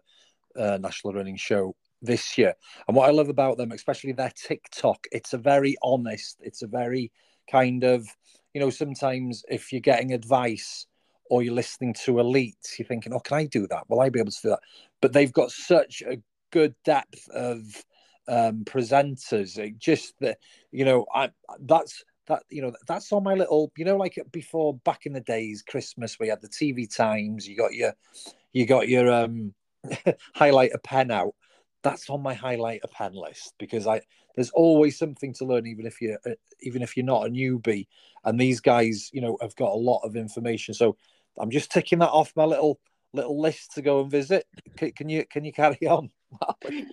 uh, 0.55 0.77
National 0.79 1.13
Running 1.13 1.37
Show 1.37 1.75
this 2.01 2.37
year, 2.37 2.53
and 2.87 2.95
what 2.95 3.09
I 3.09 3.11
love 3.11 3.29
about 3.29 3.57
them, 3.57 3.71
especially 3.71 4.11
their 4.11 4.31
TikTok, 4.35 5.07
it's 5.11 5.33
a 5.33 5.37
very 5.37 5.75
honest, 5.81 6.37
it's 6.41 6.61
a 6.61 6.67
very 6.67 7.11
kind 7.49 7.83
of, 7.83 8.05
you 8.53 8.61
know, 8.61 8.69
sometimes 8.69 9.43
if 9.49 9.71
you're 9.71 9.81
getting 9.81 10.13
advice 10.13 10.85
or 11.29 11.43
you're 11.43 11.53
listening 11.53 11.93
to 11.93 12.13
elites, 12.13 12.77
you're 12.77 12.87
thinking, 12.87 13.13
oh, 13.13 13.19
can 13.19 13.37
I 13.37 13.45
do 13.45 13.67
that? 13.67 13.89
Will 13.89 14.01
I 14.01 14.09
be 14.09 14.19
able 14.19 14.31
to 14.31 14.41
do 14.41 14.49
that? 14.49 14.59
But 15.01 15.13
they've 15.13 15.33
got 15.33 15.51
such 15.51 16.01
a 16.05 16.21
good 16.51 16.75
depth 16.83 17.27
of 17.29 17.61
um, 18.27 18.63
presenters. 18.65 19.57
It 19.57 19.77
just 19.77 20.13
that, 20.21 20.39
you 20.71 20.85
know, 20.85 21.05
I 21.13 21.31
that's 21.59 22.03
that 22.27 22.44
you 22.49 22.61
know 22.61 22.73
that's 22.88 23.11
on 23.13 23.23
my 23.23 23.35
little 23.35 23.71
you 23.77 23.85
know 23.85 23.95
like 23.95 24.19
before 24.33 24.75
back 24.79 25.05
in 25.05 25.13
the 25.13 25.21
days 25.21 25.63
christmas 25.65 26.17
we 26.19 26.27
had 26.27 26.41
the 26.41 26.49
tv 26.49 26.94
times 26.94 27.47
you 27.47 27.55
got 27.55 27.73
your 27.73 27.94
you 28.51 28.65
got 28.65 28.89
your 28.89 29.09
um 29.09 29.53
highlighter 30.35 30.81
pen 30.83 31.11
out. 31.11 31.35
That's 31.83 32.09
on 32.09 32.21
my 32.21 32.35
highlighter 32.35 32.89
pen 32.91 33.13
list 33.13 33.53
because 33.59 33.88
i 33.88 34.01
there's 34.35 34.49
always 34.51 34.97
something 34.97 35.33
to 35.35 35.45
learn 35.45 35.65
even 35.65 35.85
if 35.85 35.97
uh, 36.01 36.31
even 36.61 36.81
if 36.81 36.95
you're 36.95 37.05
not 37.05 37.27
a 37.27 37.29
newbie. 37.29 37.88
And 38.25 38.39
these 38.39 38.59
guys 38.59 39.09
you 39.13 39.21
know 39.21 39.38
have 39.41 39.55
got 39.55 39.71
a 39.71 39.77
lot 39.77 40.01
of 40.03 40.15
information. 40.15 40.73
So 40.73 40.97
I'm 41.38 41.51
just 41.51 41.71
ticking 41.71 41.99
that 41.99 42.09
off 42.09 42.33
my 42.35 42.45
little 42.45 42.79
little 43.13 43.39
list 43.39 43.74
to 43.75 43.81
go 43.81 44.01
and 44.01 44.12
visit. 44.12 44.45
Can, 44.75 44.92
can 44.92 45.09
you 45.09 45.25
can 45.25 45.45
you 45.45 45.54
carry 45.54 45.88
on? 45.88 46.09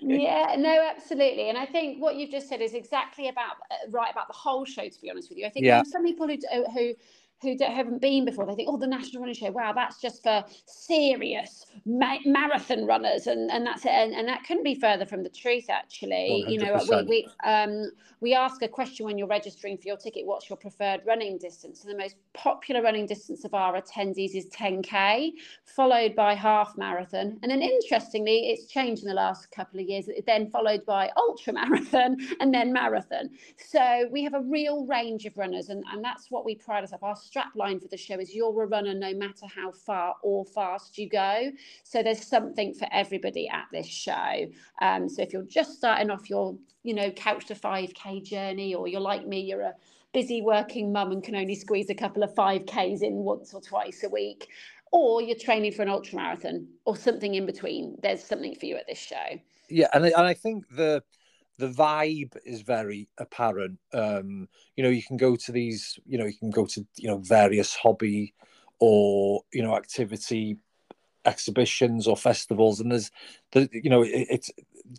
yeah, 0.00 0.54
no, 0.58 0.90
absolutely. 0.94 1.48
And 1.48 1.58
I 1.58 1.66
think 1.66 2.00
what 2.00 2.16
you've 2.16 2.30
just 2.30 2.48
said 2.48 2.60
is 2.60 2.74
exactly 2.74 3.28
about 3.28 3.56
uh, 3.70 3.90
right 3.90 4.10
about 4.10 4.28
the 4.28 4.34
whole 4.34 4.64
show. 4.64 4.88
To 4.88 5.00
be 5.00 5.10
honest 5.10 5.28
with 5.28 5.38
you, 5.38 5.46
I 5.46 5.50
think 5.50 5.64
yeah. 5.64 5.72
there 5.72 5.82
are 5.82 5.84
some 5.84 6.04
people 6.04 6.28
who 6.28 6.36
who 6.72 6.94
who 7.42 7.56
haven't 7.60 8.00
been 8.00 8.24
before, 8.24 8.46
they 8.46 8.54
think, 8.54 8.68
oh, 8.70 8.78
the 8.78 8.86
National 8.86 9.20
Running 9.20 9.34
Show, 9.34 9.50
wow, 9.50 9.72
that's 9.72 10.00
just 10.00 10.22
for 10.22 10.44
serious 10.66 11.66
ma- 11.84 12.18
marathon 12.24 12.86
runners, 12.86 13.26
and, 13.26 13.50
and 13.50 13.66
that's 13.66 13.84
it. 13.84 13.90
And, 13.90 14.14
and 14.14 14.26
that 14.28 14.44
couldn't 14.44 14.64
be 14.64 14.74
further 14.74 15.04
from 15.04 15.22
the 15.22 15.28
truth, 15.28 15.68
actually. 15.68 16.44
100%. 16.46 16.50
You 16.50 16.58
know, 16.58 16.84
we, 16.88 17.02
we, 17.04 17.28
um, 17.44 17.90
we 18.20 18.34
ask 18.34 18.62
a 18.62 18.68
question 18.68 19.04
when 19.06 19.18
you're 19.18 19.28
registering 19.28 19.76
for 19.76 19.84
your 19.86 19.96
ticket 19.96 20.26
what's 20.26 20.48
your 20.48 20.56
preferred 20.56 21.00
running 21.06 21.38
distance? 21.38 21.84
And 21.84 21.92
the 21.92 21.98
most 21.98 22.16
popular 22.32 22.82
running 22.82 23.06
distance 23.06 23.44
of 23.44 23.54
our 23.54 23.80
attendees 23.80 24.34
is 24.34 24.48
10K, 24.50 25.32
followed 25.64 26.14
by 26.14 26.34
half 26.34 26.76
marathon. 26.76 27.38
And 27.42 27.50
then 27.50 27.62
interestingly, 27.62 28.50
it's 28.50 28.66
changed 28.66 29.02
in 29.02 29.08
the 29.08 29.14
last 29.14 29.50
couple 29.50 29.80
of 29.80 29.86
years, 29.86 30.08
then 30.26 30.50
followed 30.50 30.86
by 30.86 31.10
ultra 31.16 31.52
marathon 31.52 32.16
and 32.40 32.54
then 32.54 32.72
marathon. 32.72 33.30
So 33.58 34.08
we 34.10 34.22
have 34.24 34.34
a 34.34 34.40
real 34.40 34.86
range 34.86 35.26
of 35.26 35.36
runners, 35.36 35.68
and, 35.68 35.84
and 35.92 36.02
that's 36.02 36.30
what 36.30 36.44
we 36.44 36.54
pride 36.54 36.80
ourselves. 36.80 37.02
Our 37.02 37.16
strapline 37.30 37.80
for 37.80 37.88
the 37.88 37.96
show 37.96 38.18
is 38.18 38.34
you're 38.34 38.62
a 38.62 38.66
runner 38.66 38.94
no 38.94 39.14
matter 39.14 39.46
how 39.46 39.72
far 39.72 40.14
or 40.22 40.44
fast 40.44 40.98
you 40.98 41.08
go. 41.08 41.50
So 41.82 42.02
there's 42.02 42.26
something 42.26 42.74
for 42.74 42.86
everybody 42.92 43.48
at 43.48 43.66
this 43.72 43.86
show. 43.86 44.46
Um, 44.80 45.08
so 45.08 45.22
if 45.22 45.32
you're 45.32 45.42
just 45.42 45.74
starting 45.74 46.10
off 46.10 46.28
your, 46.28 46.56
you 46.82 46.94
know, 46.94 47.10
couch 47.10 47.46
to 47.46 47.54
5K 47.54 48.24
journey, 48.24 48.74
or 48.74 48.88
you're 48.88 49.00
like 49.00 49.26
me, 49.26 49.40
you're 49.40 49.62
a 49.62 49.74
busy 50.12 50.42
working 50.42 50.92
mum 50.92 51.12
and 51.12 51.22
can 51.22 51.34
only 51.34 51.54
squeeze 51.54 51.90
a 51.90 51.94
couple 51.94 52.22
of 52.22 52.34
5Ks 52.34 53.02
in 53.02 53.14
once 53.16 53.52
or 53.52 53.60
twice 53.60 54.04
a 54.04 54.08
week, 54.08 54.48
or 54.92 55.20
you're 55.20 55.36
training 55.36 55.72
for 55.72 55.82
an 55.82 55.88
ultra 55.88 56.16
marathon 56.16 56.68
or 56.84 56.96
something 56.96 57.34
in 57.34 57.46
between, 57.46 57.96
there's 58.02 58.22
something 58.22 58.54
for 58.54 58.66
you 58.66 58.76
at 58.76 58.86
this 58.86 58.98
show. 58.98 59.38
Yeah, 59.68 59.88
and 59.92 60.04
and 60.04 60.14
I 60.14 60.34
think 60.34 60.68
the 60.70 61.02
the 61.58 61.68
vibe 61.68 62.36
is 62.44 62.62
very 62.62 63.08
apparent. 63.18 63.78
Um, 63.92 64.48
you 64.76 64.82
know, 64.82 64.90
you 64.90 65.02
can 65.02 65.16
go 65.16 65.36
to 65.36 65.52
these, 65.52 65.98
you 66.06 66.18
know, 66.18 66.26
you 66.26 66.36
can 66.36 66.50
go 66.50 66.66
to, 66.66 66.86
you 66.96 67.08
know, 67.08 67.18
various 67.18 67.74
hobby 67.74 68.34
or, 68.80 69.42
you 69.52 69.62
know, 69.62 69.76
activity 69.76 70.58
exhibitions 71.26 72.06
or 72.06 72.16
festivals 72.16 72.80
and 72.80 72.92
there's 72.92 73.10
the 73.52 73.66
you 73.72 73.88
know 73.88 74.02
it, 74.02 74.26
it's 74.28 74.50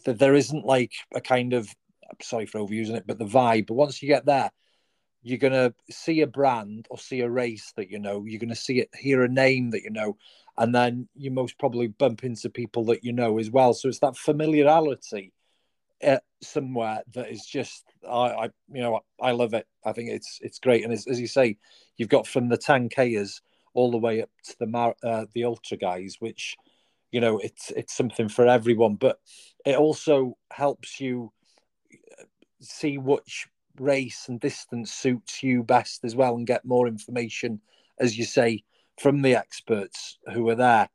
there 0.06 0.34
isn't 0.34 0.66
like 0.66 0.92
a 1.14 1.22
kind 1.22 1.54
of 1.54 1.70
sorry 2.22 2.46
for 2.46 2.60
overusing 2.60 2.96
it, 2.96 3.08
but 3.08 3.18
the 3.20 3.26
vibe. 3.26 3.68
But 3.68 3.76
once 3.76 4.02
you 4.02 4.08
get 4.08 4.26
there, 4.26 4.52
you're 5.24 5.38
gonna 5.38 5.74
see 5.90 6.22
a 6.22 6.28
brand 6.28 6.88
or 6.90 6.98
see 6.98 7.22
a 7.22 7.30
race 7.30 7.74
that 7.78 7.90
you 7.90 8.00
know. 8.00 8.26
You're 8.26 8.40
gonna 8.40 8.56
see 8.56 8.80
it, 8.80 8.90
hear 8.98 9.24
a 9.24 9.28
name 9.28 9.72
that 9.72 9.84
you 9.84 9.90
know, 9.92 10.18
and 10.58 10.74
then 10.74 11.08
you 11.16 11.32
most 11.32 11.58
probably 11.58 11.88
bump 11.88 12.24
into 12.24 12.50
people 12.50 12.86
that 12.86 13.04
you 13.04 13.14
know 13.14 13.40
as 13.40 13.50
well. 13.50 13.74
So 13.74 13.90
it's 13.90 14.00
that 14.00 14.18
familiarity 14.18 15.34
uh, 16.06 16.20
somewhere 16.42 17.02
that 17.14 17.30
is 17.30 17.46
just 17.46 17.84
I, 18.08 18.28
I 18.28 18.44
you 18.72 18.82
know 18.82 19.02
I 19.22 19.32
love 19.32 19.54
it. 19.54 19.68
I 19.86 19.92
think 19.92 20.10
it's 20.10 20.40
it's 20.42 20.60
great, 20.60 20.84
and 20.84 20.94
as, 20.94 21.08
as 21.08 21.20
you 21.20 21.28
say, 21.28 21.58
you've 21.98 22.10
got 22.10 22.28
from 22.28 22.50
the 22.50 22.58
10kers 22.58 23.42
all 23.74 23.92
the 23.92 23.98
way 23.98 24.22
up 24.22 24.30
to 24.46 24.56
the 24.60 24.68
mar- 24.68 24.96
uh, 25.04 25.26
the 25.34 25.44
ultra 25.44 25.78
guys, 25.78 26.18
which 26.20 26.56
you 27.12 27.20
know 27.20 27.40
it's 27.40 27.72
it's 27.72 27.96
something 27.96 28.30
for 28.30 28.48
everyone, 28.48 28.96
but 28.96 29.20
it 29.66 29.76
also 29.76 30.38
helps 30.52 31.00
you 31.00 31.32
uh, 32.20 32.24
see 32.62 32.98
which 32.98 33.48
race 33.80 34.28
and 34.30 34.40
distance 34.40 34.92
suits 34.92 35.44
you 35.44 35.64
best 35.64 36.04
as 36.04 36.16
well, 36.16 36.36
and 36.36 36.48
get 36.48 36.66
more 36.66 36.88
information, 36.88 37.62
as 38.00 38.18
you 38.18 38.26
say, 38.26 38.64
from 39.00 39.22
the 39.22 39.36
experts 39.36 40.18
who 40.34 40.48
are 40.50 40.56
there. 40.56 40.90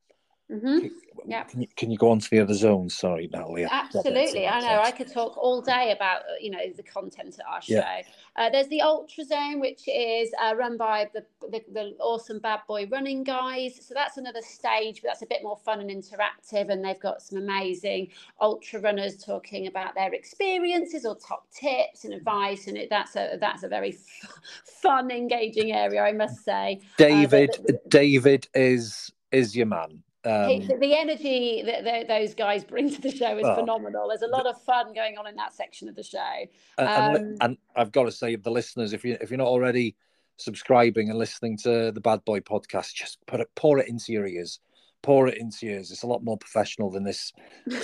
Mm-hmm. 0.50 0.87
Yeah. 1.27 1.45
Can 1.45 1.62
you, 1.62 1.69
can 1.77 1.91
you 1.91 1.99
go 1.99 2.11
on 2.11 2.19
to 2.19 2.31
the 2.31 2.41
other 2.41 2.55
zones? 2.55 2.97
Sorry, 2.97 3.29
Nathalie. 3.33 3.65
Absolutely. 3.65 4.47
I 4.47 4.61
know. 4.61 4.81
I 4.83 4.91
could 4.91 5.12
talk 5.12 5.37
all 5.37 5.61
day 5.61 5.93
about 5.93 6.23
uh, 6.23 6.35
you 6.41 6.50
know 6.50 6.59
the 6.77 6.83
content 6.83 7.37
at 7.39 7.47
our 7.47 7.62
show. 7.62 7.75
Yeah. 7.75 8.03
Uh, 8.37 8.50
there's 8.50 8.69
the 8.69 8.81
Ultra 8.81 9.25
Zone, 9.25 9.61
which 9.61 9.83
is 9.87 10.31
uh, 10.43 10.55
run 10.55 10.77
by 10.77 11.09
the, 11.12 11.25
the, 11.50 11.62
the 11.73 11.95
awesome 12.00 12.39
Bad 12.39 12.61
Boy 12.67 12.87
Running 12.91 13.25
guys. 13.25 13.79
So 13.87 13.95
that's 13.95 14.17
another 14.17 14.41
stage, 14.43 15.03
but 15.03 15.09
that's 15.09 15.23
a 15.23 15.27
bit 15.27 15.43
more 15.43 15.57
fun 15.57 15.81
and 15.81 15.91
interactive. 15.91 16.71
And 16.71 16.85
they've 16.85 17.00
got 17.00 17.23
some 17.23 17.39
amazing 17.39 18.09
ultra 18.41 18.81
runners 18.81 19.23
talking 19.23 19.67
about 19.67 19.95
their 19.95 20.12
experiences 20.15 21.05
or 21.05 21.17
top 21.17 21.50
tips 21.50 22.05
and 22.05 22.15
advice. 22.15 22.67
And 22.67 22.77
it, 22.77 22.89
that's 22.91 23.17
a 23.17 23.37
that's 23.41 23.62
a 23.62 23.69
very 23.69 23.97
fun, 24.65 25.11
engaging 25.11 25.73
area, 25.73 26.03
I 26.03 26.12
must 26.12 26.45
say. 26.45 26.81
David, 26.97 27.50
uh, 27.69 27.73
David 27.89 28.49
is 28.55 29.12
is 29.33 29.57
your 29.57 29.67
man. 29.67 30.03
Um, 30.23 30.67
the 30.81 30.95
energy 30.95 31.62
that 31.65 32.07
those 32.07 32.35
guys 32.35 32.62
bring 32.62 32.91
to 32.91 33.00
the 33.00 33.11
show 33.11 33.39
is 33.39 33.45
oh, 33.47 33.55
phenomenal. 33.55 34.09
There's 34.09 34.21
a 34.21 34.27
lot 34.27 34.47
of 34.47 34.61
fun 34.62 34.93
going 34.93 35.17
on 35.17 35.27
in 35.27 35.35
that 35.37 35.55
section 35.55 35.89
of 35.89 35.97
the 35.97 36.03
show. 36.03 36.45
And, 36.77 37.17
um, 37.17 37.37
and, 37.41 37.57
I've 37.75 37.91
got 37.91 38.05
to 38.05 38.12
say, 38.12 38.37
the 38.37 38.50
listeners, 38.50 38.93
if 38.93 39.03
you 39.03 39.17
if 39.21 39.31
you're 39.31 39.39
not 39.39 39.47
already 39.47 39.97
subscribing 40.37 41.09
and 41.09 41.19
listening 41.19 41.57
to 41.59 41.91
the 41.93 42.00
Bad 42.00 42.23
Boy 42.27 42.41
podcast, 42.41 42.93
just 42.93 43.19
put 43.27 43.41
it, 43.41 43.49
pour 43.57 43.79
it 43.79 43.89
into 43.89 44.12
your 44.12 44.27
ears. 44.27 44.61
Pour 45.03 45.27
it 45.27 45.39
into 45.39 45.65
your 45.65 45.77
ears. 45.77 45.91
It's 45.91 46.03
a 46.03 46.07
lot 46.07 46.23
more 46.23 46.37
professional 46.37 46.91
than 46.91 47.05
this 47.05 47.33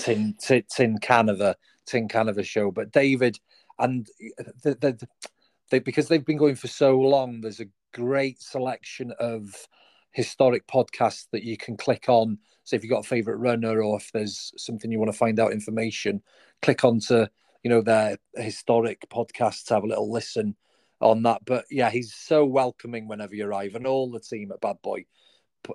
tin 0.00 0.35
tin, 0.40 0.64
tin 0.71 0.99
can 0.99 1.31
of 1.31 1.40
a 1.40 1.57
tin 1.87 2.07
can 2.07 2.28
of 2.28 2.37
a 2.37 2.45
show. 2.45 2.71
But 2.71 2.93
David 2.93 3.38
and 3.78 4.07
the, 4.62 4.75
the, 4.75 5.09
the, 5.71 5.81
because 5.81 6.09
they've 6.09 6.25
been 6.25 6.37
going 6.37 6.57
for 6.57 6.69
so 6.69 6.99
long, 7.00 7.40
there's 7.40 7.61
a 7.61 7.69
great 7.95 8.43
selection 8.43 9.12
of 9.19 9.55
historic 10.16 10.66
podcasts 10.66 11.26
that 11.30 11.42
you 11.42 11.58
can 11.58 11.76
click 11.76 12.06
on. 12.08 12.38
So 12.64 12.75
if 12.75 12.82
you've 12.82 12.90
got 12.90 13.04
a 13.04 13.08
favorite 13.08 13.37
runner 13.37 13.82
or 13.82 13.99
if 13.99 14.11
there's 14.12 14.50
something 14.56 14.90
you 14.90 14.99
want 14.99 15.12
to 15.12 15.18
find 15.18 15.38
out 15.38 15.52
information, 15.52 16.23
click 16.62 16.85
on 16.85 17.00
to, 17.00 17.30
you 17.62 17.68
know 17.68 17.82
their 17.82 18.16
historic 18.35 19.06
podcasts, 19.11 19.68
have 19.68 19.85
a 19.85 19.87
little 19.87 20.11
listen 20.11 20.56
on 21.02 21.23
that. 21.25 21.44
But 21.44 21.66
yeah, 21.70 21.90
he's 21.90 22.14
so 22.14 22.46
welcoming 22.46 23.08
whenever 23.08 23.35
you 23.35 23.46
arrive, 23.46 23.75
and 23.75 23.87
all 23.87 24.11
the 24.11 24.20
team 24.20 24.52
at 24.52 24.61
Bad 24.62 24.80
Boy, 24.82 25.04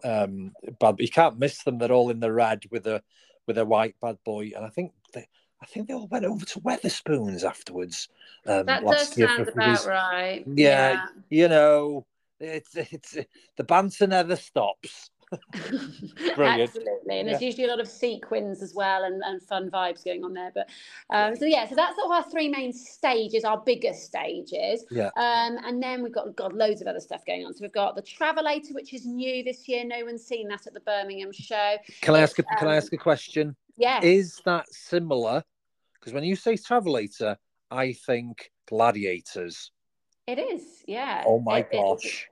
um, 0.03 0.53
Bad 0.79 0.95
you 0.97 1.09
can't 1.09 1.37
miss 1.37 1.61
them. 1.63 1.77
They're 1.77 1.91
all 1.91 2.09
in 2.09 2.19
the 2.19 2.33
red 2.33 2.63
with 2.71 2.87
a 2.87 3.03
with 3.45 3.59
a 3.59 3.65
white 3.65 3.95
Bad 4.01 4.17
Boy, 4.25 4.53
and 4.55 4.65
I 4.65 4.69
think 4.69 4.91
they. 5.13 5.27
I 5.63 5.67
think 5.67 5.87
they 5.87 5.93
all 5.93 6.07
went 6.07 6.25
over 6.25 6.43
to 6.43 6.59
Wetherspoons 6.61 7.43
afterwards. 7.43 8.09
Um, 8.47 8.65
that 8.65 8.83
does 8.83 9.13
sound 9.13 9.47
about 9.47 9.85
right. 9.85 10.43
Yeah, 10.47 10.93
yeah, 10.93 11.05
you 11.29 11.47
know, 11.47 12.07
it's 12.41 12.75
it's 12.75 13.17
the 13.57 13.63
banter 13.63 14.07
never 14.07 14.35
stops. 14.35 15.09
Absolutely, 15.55 17.19
and 17.19 17.29
there's 17.29 17.41
usually 17.41 17.63
a 17.63 17.67
lot 17.67 17.79
of 17.79 17.87
sequins 17.87 18.61
as 18.61 18.73
well, 18.73 19.05
and, 19.05 19.21
and 19.23 19.41
fun 19.41 19.71
vibes 19.71 20.03
going 20.03 20.25
on 20.25 20.33
there. 20.33 20.51
But 20.53 20.69
um, 21.09 21.37
so 21.37 21.45
yeah, 21.45 21.69
so 21.69 21.75
that's 21.75 21.95
sort 21.95 22.07
of 22.07 22.11
our 22.11 22.29
three 22.29 22.49
main 22.49 22.73
stages, 22.73 23.45
our 23.45 23.61
biggest 23.65 24.03
stages. 24.03 24.83
Yeah. 24.91 25.09
Um, 25.15 25.57
and 25.63 25.81
then 25.81 26.03
we've 26.03 26.13
got 26.13 26.35
got 26.35 26.53
loads 26.53 26.81
of 26.81 26.87
other 26.87 26.99
stuff 26.99 27.25
going 27.25 27.45
on. 27.45 27.53
So 27.53 27.59
we've 27.61 27.71
got 27.71 27.95
the 27.95 28.01
Travelator, 28.01 28.73
which 28.73 28.93
is 28.93 29.05
new 29.05 29.41
this 29.43 29.69
year. 29.69 29.85
No 29.85 30.03
one's 30.03 30.25
seen 30.25 30.49
that 30.49 30.67
at 30.67 30.73
the 30.73 30.81
Birmingham 30.81 31.31
show. 31.31 31.77
Can 32.01 32.15
I 32.15 32.19
ask? 32.19 32.37
A, 32.37 32.41
um, 32.41 32.57
can 32.59 32.67
I 32.67 32.75
ask 32.75 32.91
a 32.91 32.97
question? 32.97 33.55
Yeah. 33.77 34.01
Is 34.03 34.41
that 34.43 34.67
similar? 34.73 35.43
Because 35.93 36.13
when 36.13 36.25
you 36.25 36.35
say 36.35 36.55
Travelator, 36.55 37.37
I 37.69 37.93
think 37.93 38.51
gladiators. 38.67 39.71
It 40.27 40.39
is, 40.39 40.83
yeah. 40.87 41.23
Oh 41.25 41.39
my 41.39 41.59
it, 41.59 41.71
gosh. 41.71 42.27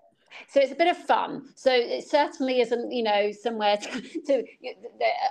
So 0.47 0.59
it's 0.59 0.71
a 0.71 0.75
bit 0.75 0.87
of 0.87 0.97
fun. 0.97 1.49
So 1.55 1.71
it 1.71 2.07
certainly 2.07 2.61
isn't, 2.61 2.91
you 2.91 3.03
know, 3.03 3.31
somewhere 3.31 3.77
to, 3.77 4.01
to, 4.27 4.43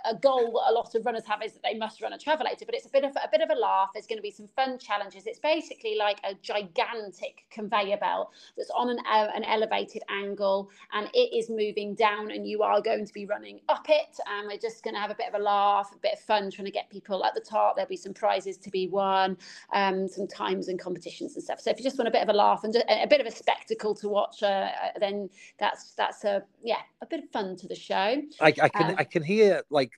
a 0.04 0.14
goal 0.14 0.52
that 0.52 0.72
a 0.72 0.74
lot 0.74 0.94
of 0.94 1.04
runners 1.04 1.24
have 1.26 1.42
is 1.42 1.52
that 1.52 1.62
they 1.62 1.74
must 1.74 2.00
run 2.00 2.12
a 2.12 2.18
travelator, 2.18 2.66
but 2.66 2.74
it's 2.74 2.86
a 2.86 2.90
bit 2.90 3.04
of 3.04 3.12
a 3.12 3.28
bit 3.30 3.40
of 3.40 3.50
a 3.50 3.54
laugh. 3.54 3.90
There's 3.94 4.06
going 4.06 4.18
to 4.18 4.22
be 4.22 4.30
some 4.30 4.48
fun 4.56 4.78
challenges. 4.78 5.26
It's 5.26 5.38
basically 5.38 5.96
like 5.96 6.18
a 6.24 6.34
gigantic 6.34 7.44
conveyor 7.50 7.98
belt 7.98 8.30
that's 8.56 8.70
on 8.70 8.90
an, 8.90 8.98
uh, 9.10 9.28
an 9.34 9.44
elevated 9.44 10.02
angle 10.08 10.70
and 10.92 11.08
it 11.14 11.36
is 11.36 11.50
moving 11.50 11.94
down 11.94 12.30
and 12.30 12.46
you 12.46 12.62
are 12.62 12.80
going 12.80 13.06
to 13.06 13.12
be 13.12 13.26
running 13.26 13.60
up 13.68 13.86
it. 13.88 14.16
And 14.26 14.46
we're 14.48 14.58
just 14.58 14.82
going 14.82 14.94
to 14.94 15.00
have 15.00 15.10
a 15.10 15.14
bit 15.14 15.28
of 15.28 15.40
a 15.40 15.42
laugh, 15.42 15.90
a 15.94 15.98
bit 15.98 16.14
of 16.14 16.20
fun 16.20 16.50
trying 16.50 16.66
to 16.66 16.70
get 16.70 16.90
people 16.90 17.24
at 17.24 17.34
the 17.34 17.40
top. 17.40 17.76
There'll 17.76 17.88
be 17.88 17.96
some 17.96 18.14
prizes 18.14 18.56
to 18.58 18.70
be 18.70 18.88
won, 18.88 19.36
um, 19.72 20.08
some 20.08 20.26
times 20.26 20.68
and 20.68 20.78
competitions 20.78 21.34
and 21.34 21.44
stuff. 21.44 21.60
So 21.60 21.70
if 21.70 21.78
you 21.78 21.84
just 21.84 21.98
want 21.98 22.08
a 22.08 22.12
bit 22.12 22.22
of 22.22 22.28
a 22.28 22.32
laugh 22.32 22.64
and 22.64 22.74
a 22.76 23.06
bit 23.06 23.20
of 23.20 23.26
a 23.26 23.30
spectacle 23.30 23.94
to 23.96 24.08
watch, 24.08 24.42
uh, 24.42 24.68
then 25.00 25.30
that's 25.58 25.92
that's 25.94 26.24
a 26.24 26.42
yeah 26.62 26.80
a 27.02 27.06
bit 27.06 27.24
of 27.24 27.30
fun 27.30 27.56
to 27.56 27.68
the 27.68 27.74
show. 27.74 28.22
I, 28.40 28.54
I 28.62 28.68
can 28.68 28.90
um, 28.90 28.94
I 28.98 29.04
can 29.04 29.22
hear 29.22 29.62
like 29.70 29.92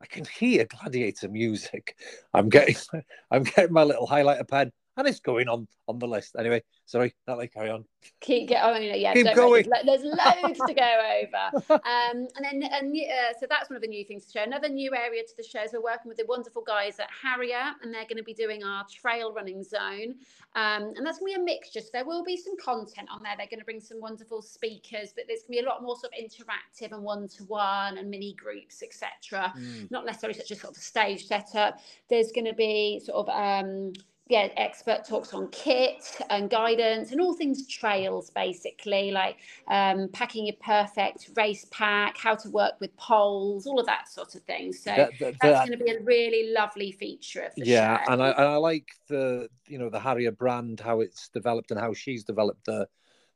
I 0.00 0.06
can 0.06 0.24
hear 0.38 0.66
gladiator 0.66 1.28
music. 1.28 1.96
I'm 2.34 2.48
getting 2.48 2.76
I'm 3.30 3.42
getting 3.44 3.72
my 3.72 3.84
little 3.84 4.06
highlighter 4.06 4.48
pen 4.48 4.72
and 4.98 5.06
it's 5.06 5.20
going 5.20 5.48
on 5.48 5.66
on 5.86 5.98
the 5.98 6.06
list 6.06 6.34
anyway. 6.38 6.62
Sorry, 6.84 7.14
Nathalie, 7.26 7.48
carry 7.48 7.70
on. 7.70 7.84
Keep 8.20 8.50
going. 8.50 8.82
Yeah, 9.00 9.14
Keep 9.14 9.34
going. 9.34 9.64
There's, 9.70 10.02
there's 10.02 10.02
loads 10.02 10.60
to 10.66 10.74
go 10.74 11.20
over. 11.22 11.78
Um, 11.88 12.26
and 12.36 12.42
then, 12.42 12.62
and, 12.72 12.92
uh, 12.92 13.38
so 13.38 13.46
that's 13.48 13.70
one 13.70 13.76
of 13.76 13.82
the 13.82 13.88
new 13.88 14.04
things 14.04 14.26
to 14.26 14.32
show. 14.32 14.42
Another 14.42 14.68
new 14.68 14.94
area 14.94 15.22
to 15.22 15.36
the 15.36 15.42
show 15.42 15.62
is 15.62 15.72
we're 15.72 15.82
working 15.82 16.08
with 16.08 16.16
the 16.16 16.24
wonderful 16.28 16.62
guys 16.62 16.98
at 16.98 17.08
Harrier, 17.22 17.72
and 17.82 17.94
they're 17.94 18.04
going 18.04 18.18
to 18.18 18.22
be 18.22 18.34
doing 18.34 18.62
our 18.64 18.84
trail 18.86 19.32
running 19.32 19.62
zone. 19.62 20.16
Um, 20.54 20.92
and 20.96 21.06
that's 21.06 21.18
going 21.18 21.32
to 21.32 21.38
be 21.38 21.42
a 21.42 21.44
mixture. 21.44 21.80
So 21.80 21.88
there 21.92 22.04
will 22.04 22.24
be 22.24 22.36
some 22.36 22.56
content 22.58 23.08
on 23.10 23.22
there. 23.22 23.34
They're 23.36 23.46
going 23.46 23.60
to 23.60 23.64
bring 23.64 23.80
some 23.80 24.00
wonderful 24.00 24.42
speakers, 24.42 25.12
but 25.14 25.24
there's 25.28 25.42
going 25.42 25.58
to 25.58 25.62
be 25.62 25.66
a 25.66 25.68
lot 25.68 25.82
more 25.82 25.96
sort 25.96 26.12
of 26.12 26.24
interactive 26.24 26.92
and 26.92 27.02
one 27.02 27.28
to 27.28 27.44
one 27.44 27.98
and 27.98 28.10
mini 28.10 28.34
groups, 28.34 28.82
etc. 28.82 29.52
Mm. 29.56 29.90
Not 29.90 30.04
necessarily 30.04 30.38
such 30.38 30.50
a 30.50 30.56
sort 30.56 30.76
of 30.76 30.82
stage 30.82 31.26
setup. 31.26 31.80
There's 32.10 32.32
going 32.32 32.46
to 32.46 32.54
be 32.54 33.00
sort 33.04 33.28
of 33.28 33.34
um, 33.34 33.92
yeah, 34.28 34.48
expert 34.58 35.06
talks 35.06 35.32
on 35.32 35.48
kit 35.48 36.20
and 36.28 36.50
guidance 36.50 37.12
and 37.12 37.20
all 37.20 37.32
things 37.32 37.66
trails, 37.66 38.28
basically, 38.30 39.10
like 39.10 39.38
um, 39.68 40.08
packing 40.12 40.46
your 40.46 40.56
perfect 40.62 41.30
race 41.34 41.66
pack, 41.70 42.18
how 42.18 42.34
to 42.34 42.50
work 42.50 42.74
with 42.78 42.94
poles, 42.96 43.66
all 43.66 43.80
of 43.80 43.86
that 43.86 44.06
sort 44.08 44.34
of 44.34 44.42
thing. 44.42 44.72
So 44.72 44.90
that, 44.94 45.12
that, 45.18 45.34
that's 45.40 45.40
that, 45.40 45.66
going 45.66 45.78
to 45.78 45.84
be 45.84 45.90
a 45.92 46.00
really 46.02 46.52
lovely 46.52 46.92
feature 46.92 47.40
of 47.40 47.54
the 47.54 47.64
yeah, 47.64 48.04
show. 48.04 48.12
and 48.12 48.22
I, 48.22 48.28
and 48.30 48.44
I 48.44 48.56
like 48.56 48.88
the 49.08 49.48
you 49.66 49.78
know 49.78 49.88
the 49.88 50.00
Harrier 50.00 50.32
brand, 50.32 50.80
how 50.80 51.00
it's 51.00 51.30
developed 51.30 51.70
and 51.70 51.80
how 51.80 51.94
she's 51.94 52.24
developed 52.24 52.66
the 52.66 52.86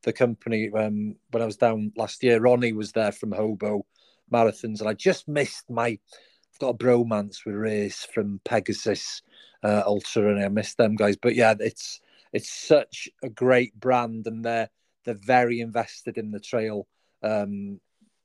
the 0.03 0.13
company. 0.13 0.71
Um, 0.77 1.17
when 1.31 1.43
I 1.43 1.47
was 1.47 1.57
down 1.57 1.93
last 1.97 2.23
year, 2.23 2.39
Ronnie 2.39 2.75
was 2.75 2.93
there 2.93 3.13
from 3.13 3.33
Hobo 3.33 3.87
Marathons, 4.31 4.81
and 4.81 4.89
I 4.89 4.93
just 4.93 5.27
missed 5.27 5.71
my. 5.71 5.87
I've 6.55 6.59
got 6.59 6.75
a 6.75 6.75
bromance 6.75 7.47
with 7.47 7.55
Race 7.55 8.07
from 8.13 8.39
Pegasus 8.45 9.23
uh, 9.63 9.83
Ultra, 9.87 10.35
and 10.35 10.45
I 10.45 10.49
miss 10.49 10.75
them 10.75 10.97
guys. 10.97 11.17
But 11.17 11.35
yeah, 11.35 11.55
it's 11.59 12.01
it's 12.33 12.51
such 12.51 13.09
a 13.23 13.29
great 13.29 13.79
brand, 13.79 14.27
and 14.27 14.45
they're 14.45 14.71
they're 15.05 15.15
very 15.15 15.61
invested 15.61 16.19
in 16.19 16.31
the 16.31 16.41
trail 16.41 16.87
um, 17.23 17.81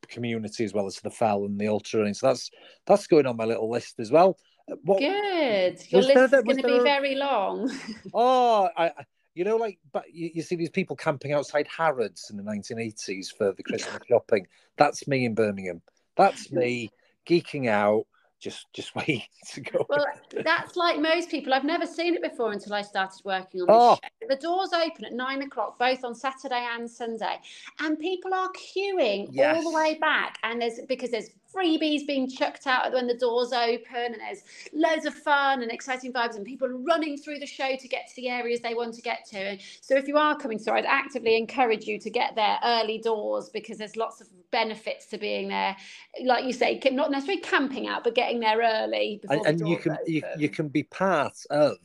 community 0.08 0.64
as 0.64 0.74
well 0.74 0.88
as 0.88 0.98
the 0.98 1.12
fell 1.12 1.46
and 1.46 1.60
the 1.60 1.68
ultra 1.68 2.00
running. 2.00 2.14
So 2.14 2.28
that's 2.28 2.50
that's 2.86 3.08
going 3.08 3.26
on 3.26 3.38
my 3.38 3.46
little 3.46 3.70
list 3.70 4.00
as 4.00 4.12
well. 4.12 4.38
Uh, 4.72 4.76
what, 4.84 5.00
Good. 5.00 5.84
Your 5.90 6.02
list 6.02 6.34
is 6.34 6.44
going 6.44 6.58
to 6.58 6.64
be 6.64 6.78
a... 6.78 6.84
very 6.84 7.16
long. 7.16 7.72
oh, 8.14 8.70
I, 8.78 8.92
you 9.34 9.44
know, 9.44 9.58
like, 9.58 9.78
but 9.92 10.12
you, 10.12 10.32
you, 10.34 10.42
see 10.42 10.56
these 10.56 10.72
people 10.72 10.96
camping 10.96 11.32
outside 11.32 11.68
Harrods 11.68 12.30
in 12.32 12.38
the 12.38 12.44
1980s 12.44 13.28
for 13.32 13.54
the 13.54 13.64
Christmas 13.64 14.00
shopping. 14.10 14.48
That's 14.78 15.08
me 15.08 15.26
in 15.26 15.36
Birmingham. 15.36 15.82
That's 16.16 16.52
me 16.52 16.90
geeking 17.28 17.70
out, 17.70 18.08
just 18.40 18.68
just 18.74 18.96
wait 19.08 19.24
to 19.54 19.62
go. 19.62 19.86
Well, 19.90 20.06
that's 20.44 20.76
like 20.76 21.00
most 21.00 21.30
people. 21.30 21.54
I've 21.54 21.64
never 21.64 21.86
seen 21.86 22.16
it 22.16 22.22
before 22.22 22.52
until 22.52 22.74
I 22.74 22.82
started 22.82 23.20
working 23.24 23.62
on 23.62 23.68
this 23.68 23.76
oh. 23.76 23.96
show. 23.96 24.28
The 24.30 24.36
doors 24.36 24.70
open 24.74 25.06
at 25.06 25.14
nine 25.14 25.42
o'clock, 25.42 25.80
both 25.80 26.04
on 26.04 26.16
Saturday 26.16 26.66
and 26.74 26.90
Sunday, 26.90 27.40
and 27.80 28.00
people 28.00 28.34
are 28.34 28.50
queuing 28.50 29.30
yes. 29.32 29.56
all 29.56 29.72
the 29.72 29.76
way 29.76 29.98
back. 30.00 30.38
And 30.44 30.62
there's 30.62 30.80
because 30.88 31.12
there's 31.12 31.30
freebies 31.58 32.06
being 32.06 32.30
chucked 32.30 32.68
out 32.68 32.92
when 32.94 33.08
the 33.08 33.14
doors 33.14 33.52
open, 33.52 34.14
and 34.14 34.20
there's 34.20 34.44
loads 34.74 35.06
of 35.06 35.14
fun 35.14 35.62
and 35.62 35.72
exciting 35.72 36.14
vibes, 36.14 36.36
and 36.36 36.46
people 36.46 36.68
running 36.68 37.18
through 37.18 37.40
the 37.40 37.46
show 37.46 37.76
to 37.76 37.88
get 37.88 38.08
to 38.08 38.16
the 38.16 38.30
areas 38.30 38.62
they 38.62 38.74
want 38.74 38.94
to 38.94 39.02
get 39.02 39.26
to. 39.30 39.38
and 39.38 39.60
So 39.82 39.96
if 39.96 40.08
you 40.08 40.18
are 40.18 40.38
coming 40.38 40.60
to, 40.60 40.74
I'd 40.74 40.86
actively 40.86 41.38
encourage 41.38 41.86
you 41.86 42.00
to 42.00 42.10
get 42.10 42.36
there 42.36 42.60
early 42.64 43.00
doors 43.00 43.50
because 43.50 43.78
there's 43.78 43.96
lots 43.96 44.22
of 44.22 44.28
benefits 44.52 45.08
to 45.08 45.18
being 45.18 45.48
there. 45.48 45.76
Like 46.24 46.46
you 46.46 46.54
say, 46.54 46.80
not 46.92 47.12
necessarily 47.12 47.42
camping 47.42 47.88
out, 47.88 48.04
but 48.04 48.16
getting 48.16 48.40
there 48.40 48.60
early. 48.62 49.22
and, 49.30 49.46
and 49.46 49.68
you 49.68 49.78
can 49.78 49.98
you, 50.06 50.22
you 50.38 50.50
can 50.50 50.68
be 50.70 50.84
part 50.84 51.38
of 51.50 51.78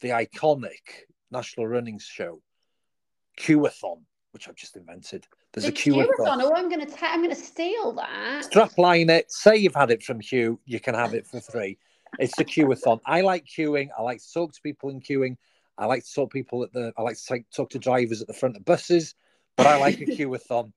the 0.00 0.10
iconic 0.10 1.06
National 1.30 1.66
Running 1.66 1.98
Show 1.98 2.40
Queueathon, 3.38 4.02
which 4.32 4.48
I've 4.48 4.54
just 4.56 4.76
invented. 4.76 5.26
There's 5.52 5.64
the 5.64 5.70
a 5.70 5.74
queueathon. 5.74 6.42
Oh, 6.42 6.54
I'm 6.54 6.68
going 6.68 6.84
to 6.84 6.92
ta- 6.92 7.10
I'm 7.10 7.20
going 7.22 7.34
to 7.34 7.40
steal 7.40 7.92
that. 7.92 8.44
Strapline 8.50 9.10
it. 9.10 9.30
Say 9.32 9.56
you've 9.56 9.74
had 9.74 9.90
it 9.90 10.02
from 10.02 10.20
Hugh. 10.20 10.60
You 10.64 10.80
can 10.80 10.94
have 10.94 11.14
it 11.14 11.26
for 11.26 11.40
free. 11.40 11.78
It's 12.18 12.36
the 12.36 12.44
queueathon. 12.44 13.00
I 13.06 13.20
like 13.22 13.46
queuing. 13.46 13.88
I 13.96 14.02
like 14.02 14.20
to 14.20 14.32
talk 14.32 14.52
to 14.52 14.60
people 14.62 14.90
in 14.90 15.00
queuing. 15.00 15.36
I 15.78 15.86
like 15.86 16.04
to 16.04 16.12
talk 16.12 16.30
to 16.30 16.34
people 16.34 16.62
at 16.62 16.72
the. 16.72 16.92
I 16.96 17.02
like 17.02 17.16
to 17.16 17.44
talk 17.54 17.70
to 17.70 17.78
drivers 17.78 18.20
at 18.20 18.28
the 18.28 18.34
front 18.34 18.56
of 18.56 18.64
buses. 18.64 19.14
But 19.56 19.66
I 19.66 19.76
like 19.76 20.00
a 20.00 20.06
queueathon 20.06 20.72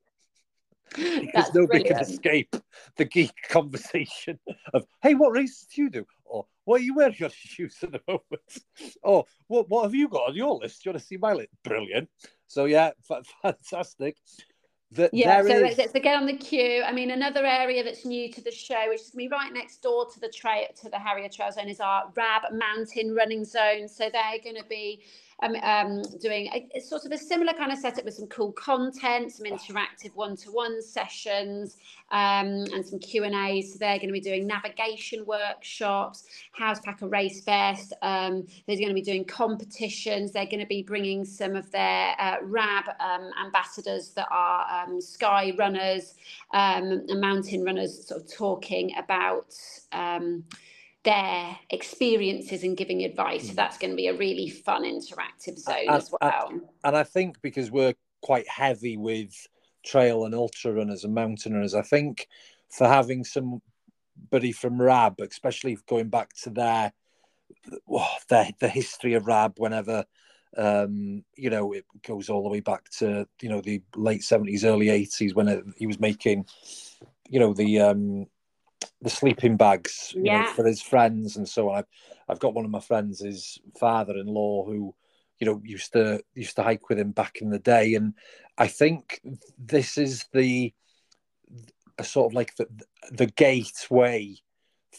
because 0.95 1.29
That's 1.33 1.53
nobody 1.55 1.83
brilliant. 1.83 2.00
can 2.00 2.00
escape 2.00 2.55
the 2.98 3.05
geek 3.05 3.33
conversation 3.50 4.39
of, 4.74 4.86
"Hey, 5.01 5.15
what 5.15 5.31
races 5.31 5.67
do 5.74 5.83
you 5.83 5.89
do?" 5.89 6.05
Or 6.25 6.45
"What 6.65 6.81
are 6.81 6.83
you 6.83 6.95
wearing 6.95 7.15
your 7.17 7.29
shoes 7.33 7.77
at 7.83 7.91
the 7.91 8.01
moment?" 8.07 8.63
Or 9.03 9.25
"What 9.48 9.69
what 9.69 9.83
have 9.83 9.95
you 9.95 10.07
got 10.07 10.29
on 10.29 10.36
your 10.36 10.55
list? 10.55 10.83
Do 10.83 10.89
you 10.89 10.93
want 10.93 11.01
to 11.01 11.07
see 11.07 11.17
my 11.17 11.33
list?" 11.33 11.50
Brilliant. 11.63 12.10
So 12.53 12.65
yeah, 12.65 12.91
f- 13.12 13.25
fantastic. 13.41 14.17
That 14.91 15.10
Yeah, 15.12 15.41
so 15.41 15.48
is- 15.65 15.77
let's 15.77 15.91
get 15.91 16.15
on 16.15 16.27
the 16.27 16.38
queue. 16.38 16.83
I 16.86 16.91
mean, 16.91 17.10
another 17.10 17.43
area 17.45 17.83
that's 17.83 18.05
new 18.05 18.31
to 18.31 18.41
the 18.41 18.51
show, 18.51 18.89
which 18.89 19.01
is 19.01 19.10
going 19.10 19.25
to 19.25 19.29
be 19.29 19.36
right 19.36 19.51
next 19.51 19.81
door 19.81 20.07
to 20.13 20.19
the 20.19 20.29
tra- 20.29 20.72
to 20.81 20.89
the 20.89 21.00
Harrier 21.00 21.29
Trail 21.29 21.51
Zone, 21.51 21.67
is 21.67 21.79
our 21.79 22.12
Rab 22.15 22.43
Mountain 22.53 23.15
Running 23.15 23.43
Zone. 23.43 23.88
So 23.88 24.10
they're 24.13 24.39
going 24.43 24.62
to 24.62 24.69
be 24.69 25.01
um, 25.44 25.56
um, 25.64 26.02
doing 26.22 26.50
a, 26.74 26.80
sort 26.80 27.06
of 27.06 27.12
a 27.12 27.18
similar 27.18 27.54
kind 27.54 27.72
of 27.72 27.78
setup 27.78 28.06
with 28.06 28.14
some 28.14 28.28
cool 28.28 28.52
content, 28.54 29.32
some 29.32 29.46
interactive 29.46 30.16
one-to-one 30.16 30.82
sessions, 30.82 31.78
um, 32.12 32.66
and 32.74 32.86
some 32.86 33.00
Q 33.00 33.26
and 33.26 33.36
A's. 33.36 33.74
So 33.74 33.80
they're 33.80 33.98
going 33.98 34.08
to 34.08 34.14
be 34.14 34.22
doing 34.22 34.48
navigation 34.48 35.26
workshops, 35.26 36.26
how 36.54 36.74
to 36.74 36.82
pack 36.82 37.02
a 37.02 37.08
race 37.08 37.42
vest. 37.42 37.94
Um, 38.02 38.48
they're 38.68 38.78
going 38.78 38.90
to 38.90 38.94
be 38.94 39.02
doing 39.02 39.26
competitions. 39.26 40.32
They're 40.32 40.46
going 40.46 40.60
to 40.60 40.66
be 40.66 40.84
bringing 40.84 41.26
some 41.26 41.56
of 41.56 41.70
their 41.72 42.16
uh, 42.20 42.38
RAB 42.44 42.86
um, 43.00 43.30
ambassadors 43.44 44.12
that 44.12 44.28
are 44.32 44.86
um, 44.86 45.02
sky 45.02 45.54
runners 45.58 46.16
um, 46.54 47.04
and 47.10 47.20
mountain 47.20 47.64
runners, 47.64 48.08
sort 48.08 48.22
of 48.22 48.32
talking 48.32 48.96
about. 48.98 49.54
Their 51.03 51.57
experiences 51.69 52.63
and 52.63 52.77
giving 52.77 53.03
advice. 53.03 53.48
So 53.48 53.53
that's 53.53 53.77
going 53.77 53.91
to 53.91 53.98
be 53.98 54.07
a 54.07 54.13
really 54.15 54.50
fun 54.50 54.83
interactive 54.83 55.57
zone 55.57 55.75
and- 55.88 55.95
as 55.98 56.13
well. 56.22 56.62
and 56.83 56.98
I 56.98 57.03
think 57.03 57.41
because 57.41 57.72
we're 57.72 57.95
quite 58.22 58.48
heavy 58.48 58.98
with 58.98 59.48
trail 59.83 60.25
and 60.25 60.33
ultra 60.33 60.72
runners 60.74 61.03
and 61.03 61.13
mountain 61.13 61.53
runners, 61.53 61.75
I 61.75 61.81
think 61.81 62.27
for 62.69 62.88
having 62.88 63.24
somebody 63.24 64.51
from 64.53 64.81
RAB, 64.81 65.19
especially 65.19 65.77
going 65.88 66.10
back 66.10 66.33
to 66.43 66.50
their 66.50 66.93
oh, 67.89 68.15
their 68.29 68.50
the 68.60 68.69
history 68.69 69.13
of 69.13 69.27
RAB, 69.27 69.53
whenever 69.57 70.05
um, 70.55 71.24
you 71.36 71.50
know 71.50 71.74
it 71.74 71.86
goes 72.05 72.29
all 72.29 72.43
the 72.43 72.50
way 72.50 72.60
back 72.60 72.89
to 73.00 73.27
you 73.41 73.50
know 73.50 73.62
the 73.62 73.81
late 73.95 74.24
seventies, 74.24 74.65
early 74.65 74.89
eighties 74.89 75.36
when 75.36 75.48
it, 75.48 75.63
he 75.77 75.88
was 75.88 76.00
making 76.00 76.45
you 77.29 77.39
know 77.39 77.53
the 77.53 77.79
um, 77.79 78.25
the 79.02 79.10
sleeping 79.10 79.58
bags 79.58 80.13
you 80.16 80.24
know, 80.24 80.30
Yeah. 80.40 80.54
for 80.54 80.66
his 80.66 80.82
friends 80.82 81.38
and 81.38 81.48
so 81.48 81.70
on. 81.70 81.80
I've, 81.80 81.88
I've 82.30 82.40
got 82.40 82.54
one 82.54 82.66
of 82.66 82.72
my 82.72 82.80
friends, 82.80 83.20
his 83.20 83.60
father-in-law, 83.80 84.66
who 84.66 84.96
you 85.40 85.48
know 85.48 85.62
used 85.63 85.94
to 85.94 86.24
used 86.36 86.56
to 86.56 86.63
hike 86.63 86.90
with 86.90 87.00
him 87.00 87.12
back 87.12 87.42
in 87.42 87.50
the 87.50 87.60
day, 87.60 87.96
and 87.96 88.13
I 88.58 88.68
think 88.68 89.22
this 89.58 89.98
is 89.98 90.25
the 90.34 90.74
a 91.98 92.04
sort 92.04 92.32
of 92.32 92.34
like 92.34 92.56
the 92.56 92.68
the 93.12 93.28
gateway 93.28 94.36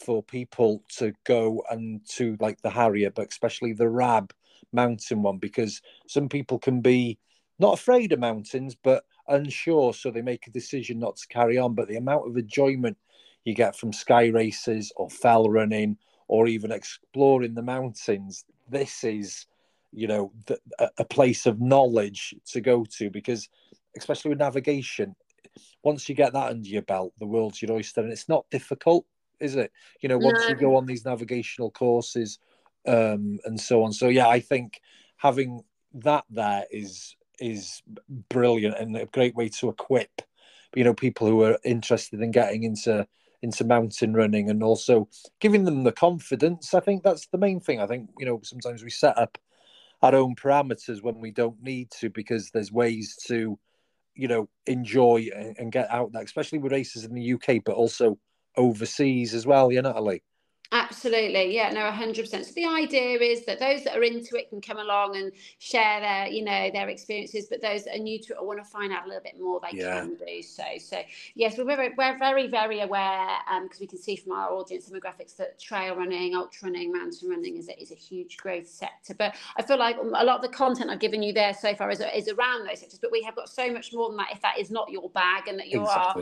for 0.05 0.21
people 0.21 0.83
to 0.97 1.13
go 1.23 1.63
and 1.69 2.01
to 2.09 2.37
like 2.39 2.61
the 2.61 2.69
Harrier, 2.69 3.11
but 3.11 3.27
especially 3.29 3.73
the 3.73 3.89
Rab 3.89 4.33
mountain 4.73 5.23
one, 5.23 5.37
because 5.37 5.81
some 6.07 6.27
people 6.29 6.59
can 6.59 6.81
be 6.81 7.17
not 7.59 7.73
afraid 7.73 8.11
of 8.11 8.19
mountains, 8.19 8.75
but 8.75 9.05
unsure, 9.27 9.93
so 9.93 10.11
they 10.11 10.21
make 10.21 10.47
a 10.47 10.51
decision 10.51 10.99
not 10.99 11.15
to 11.15 11.27
carry 11.27 11.57
on. 11.57 11.73
But 11.73 11.87
the 11.87 11.95
amount 11.95 12.27
of 12.27 12.37
enjoyment 12.37 12.97
you 13.45 13.53
get 13.53 13.75
from 13.75 13.93
sky 13.93 14.27
races 14.27 14.91
or 14.97 15.09
fell 15.09 15.49
running 15.49 15.97
or 16.27 16.47
even 16.47 16.71
exploring 16.71 17.53
the 17.53 17.61
mountains, 17.61 18.43
this 18.69 19.03
is, 19.03 19.45
you 19.93 20.07
know, 20.07 20.31
the, 20.47 20.59
a, 20.97 21.05
place 21.05 21.45
of 21.45 21.61
knowledge 21.61 22.33
to 22.47 22.59
go 22.59 22.83
to 22.97 23.09
because, 23.11 23.47
especially 23.95 24.29
with 24.29 24.39
navigation, 24.39 25.15
once 25.83 26.09
you 26.09 26.15
get 26.15 26.33
that 26.33 26.49
under 26.49 26.67
your 26.67 26.81
belt, 26.81 27.13
the 27.19 27.25
world's 27.27 27.61
your 27.61 27.73
oyster, 27.73 28.01
and 28.01 28.11
it's 28.11 28.27
not 28.27 28.49
difficult, 28.49 29.05
is 29.39 29.55
it? 29.55 29.71
You 30.01 30.09
know, 30.09 30.17
once 30.17 30.49
you 30.49 30.55
go 30.55 30.75
on 30.75 30.87
these 30.87 31.05
navigational 31.05 31.69
courses 31.69 32.39
um, 32.87 33.39
and 33.45 33.59
so 33.59 33.83
on. 33.83 33.93
So 33.93 34.07
yeah, 34.07 34.27
I 34.27 34.39
think 34.39 34.81
having 35.17 35.63
that 35.93 36.25
there 36.29 36.65
is 36.71 37.15
is 37.39 37.81
brilliant 38.29 38.77
and 38.77 38.95
a 38.95 39.05
great 39.07 39.35
way 39.35 39.49
to 39.49 39.69
equip, 39.69 40.21
you 40.73 40.83
know, 40.83 40.93
people 40.93 41.27
who 41.27 41.43
are 41.43 41.59
interested 41.63 42.21
in 42.21 42.31
getting 42.31 42.63
into 42.63 43.07
into 43.41 43.63
mountain 43.63 44.13
running 44.13 44.49
and 44.49 44.63
also 44.63 45.07
giving 45.39 45.65
them 45.65 45.83
the 45.83 45.91
confidence. 45.91 46.73
I 46.73 46.79
think 46.79 47.03
that's 47.03 47.27
the 47.27 47.37
main 47.37 47.59
thing. 47.59 47.79
I 47.79 47.87
think 47.87 48.09
you 48.19 48.25
know 48.25 48.39
sometimes 48.43 48.83
we 48.83 48.89
set 48.89 49.17
up 49.17 49.37
our 50.01 50.15
own 50.15 50.35
parameters 50.35 51.01
when 51.01 51.19
we 51.19 51.31
don't 51.31 51.61
need 51.61 51.89
to 51.91 52.09
because 52.09 52.51
there's 52.51 52.71
ways 52.71 53.17
to 53.27 53.57
you 54.15 54.27
know 54.27 54.49
enjoy 54.65 55.27
and, 55.57 55.71
get 55.71 55.89
out 55.91 56.11
there, 56.11 56.23
especially 56.23 56.59
with 56.59 56.71
races 56.71 57.03
in 57.03 57.13
the 57.13 57.33
UK, 57.33 57.63
but 57.65 57.75
also 57.75 58.17
overseas 58.57 59.33
as 59.33 59.45
well. 59.45 59.69
Know, 59.69 59.81
Nathalie. 59.81 60.23
Absolutely, 60.71 61.55
yeah, 61.55 61.69
no, 61.71 61.89
hundred 61.91 62.23
percent. 62.23 62.45
So 62.45 62.53
the 62.53 62.65
idea 62.65 63.19
is 63.19 63.45
that 63.45 63.59
those 63.59 63.83
that 63.83 63.95
are 63.95 64.03
into 64.03 64.35
it 64.35 64.49
can 64.49 64.61
come 64.61 64.77
along 64.77 65.15
and 65.15 65.31
share 65.59 65.99
their, 66.01 66.27
you 66.27 66.43
know, 66.43 66.69
their 66.71 66.89
experiences. 66.89 67.47
But 67.49 67.61
those 67.61 67.85
that 67.85 67.95
are 67.95 67.99
new 67.99 68.19
to 68.19 68.33
it 68.33 68.37
or 68.39 68.47
want 68.47 68.63
to 68.63 68.69
find 68.69 68.91
out 68.91 69.05
a 69.05 69.07
little 69.07 69.23
bit 69.23 69.39
more, 69.39 69.59
they 69.59 69.77
Yeah. 69.77 70.01
can 70.01 70.15
do 70.15 70.41
so. 70.41 70.63
So 70.79 71.01
yes, 71.35 71.57
we're 71.57 71.65
very, 71.65 71.93
we're 71.97 72.17
very, 72.17 72.47
very 72.47 72.81
aware 72.81 73.29
um, 73.51 73.63
because 73.63 73.79
we 73.79 73.87
can 73.87 73.99
see 73.99 74.15
from 74.15 74.31
our 74.33 74.51
audience 74.51 74.89
demographics 74.89 75.35
that 75.37 75.59
trail 75.59 75.95
running, 75.95 76.35
ultra 76.35 76.69
running, 76.69 76.91
mountain 76.91 77.29
running 77.29 77.57
is 77.57 77.69
a, 77.69 77.79
is 77.79 77.91
a 77.91 77.95
huge 77.95 78.37
growth 78.37 78.67
sector. 78.67 79.13
But 79.13 79.35
I 79.57 79.61
feel 79.61 79.77
like 79.77 79.97
a 79.97 80.01
lot 80.01 80.37
of 80.37 80.41
the 80.41 80.49
content 80.49 80.89
I've 80.89 80.99
given 80.99 81.21
you 81.21 81.33
there 81.33 81.53
so 81.53 81.75
far 81.75 81.91
is, 81.91 82.01
is 82.13 82.27
around 82.27 82.67
those 82.67 82.79
sectors. 82.79 82.99
But 82.99 83.11
we 83.11 83.21
have 83.23 83.35
got 83.35 83.49
so 83.49 83.71
much 83.71 83.93
more 83.93 84.09
than 84.09 84.17
that. 84.17 84.29
If 84.31 84.41
that 84.41 84.57
is 84.59 84.71
not 84.71 84.89
your 84.91 85.09
bag 85.09 85.47
and 85.47 85.59
that 85.59 85.67
you 85.67 85.85
are 85.85 86.15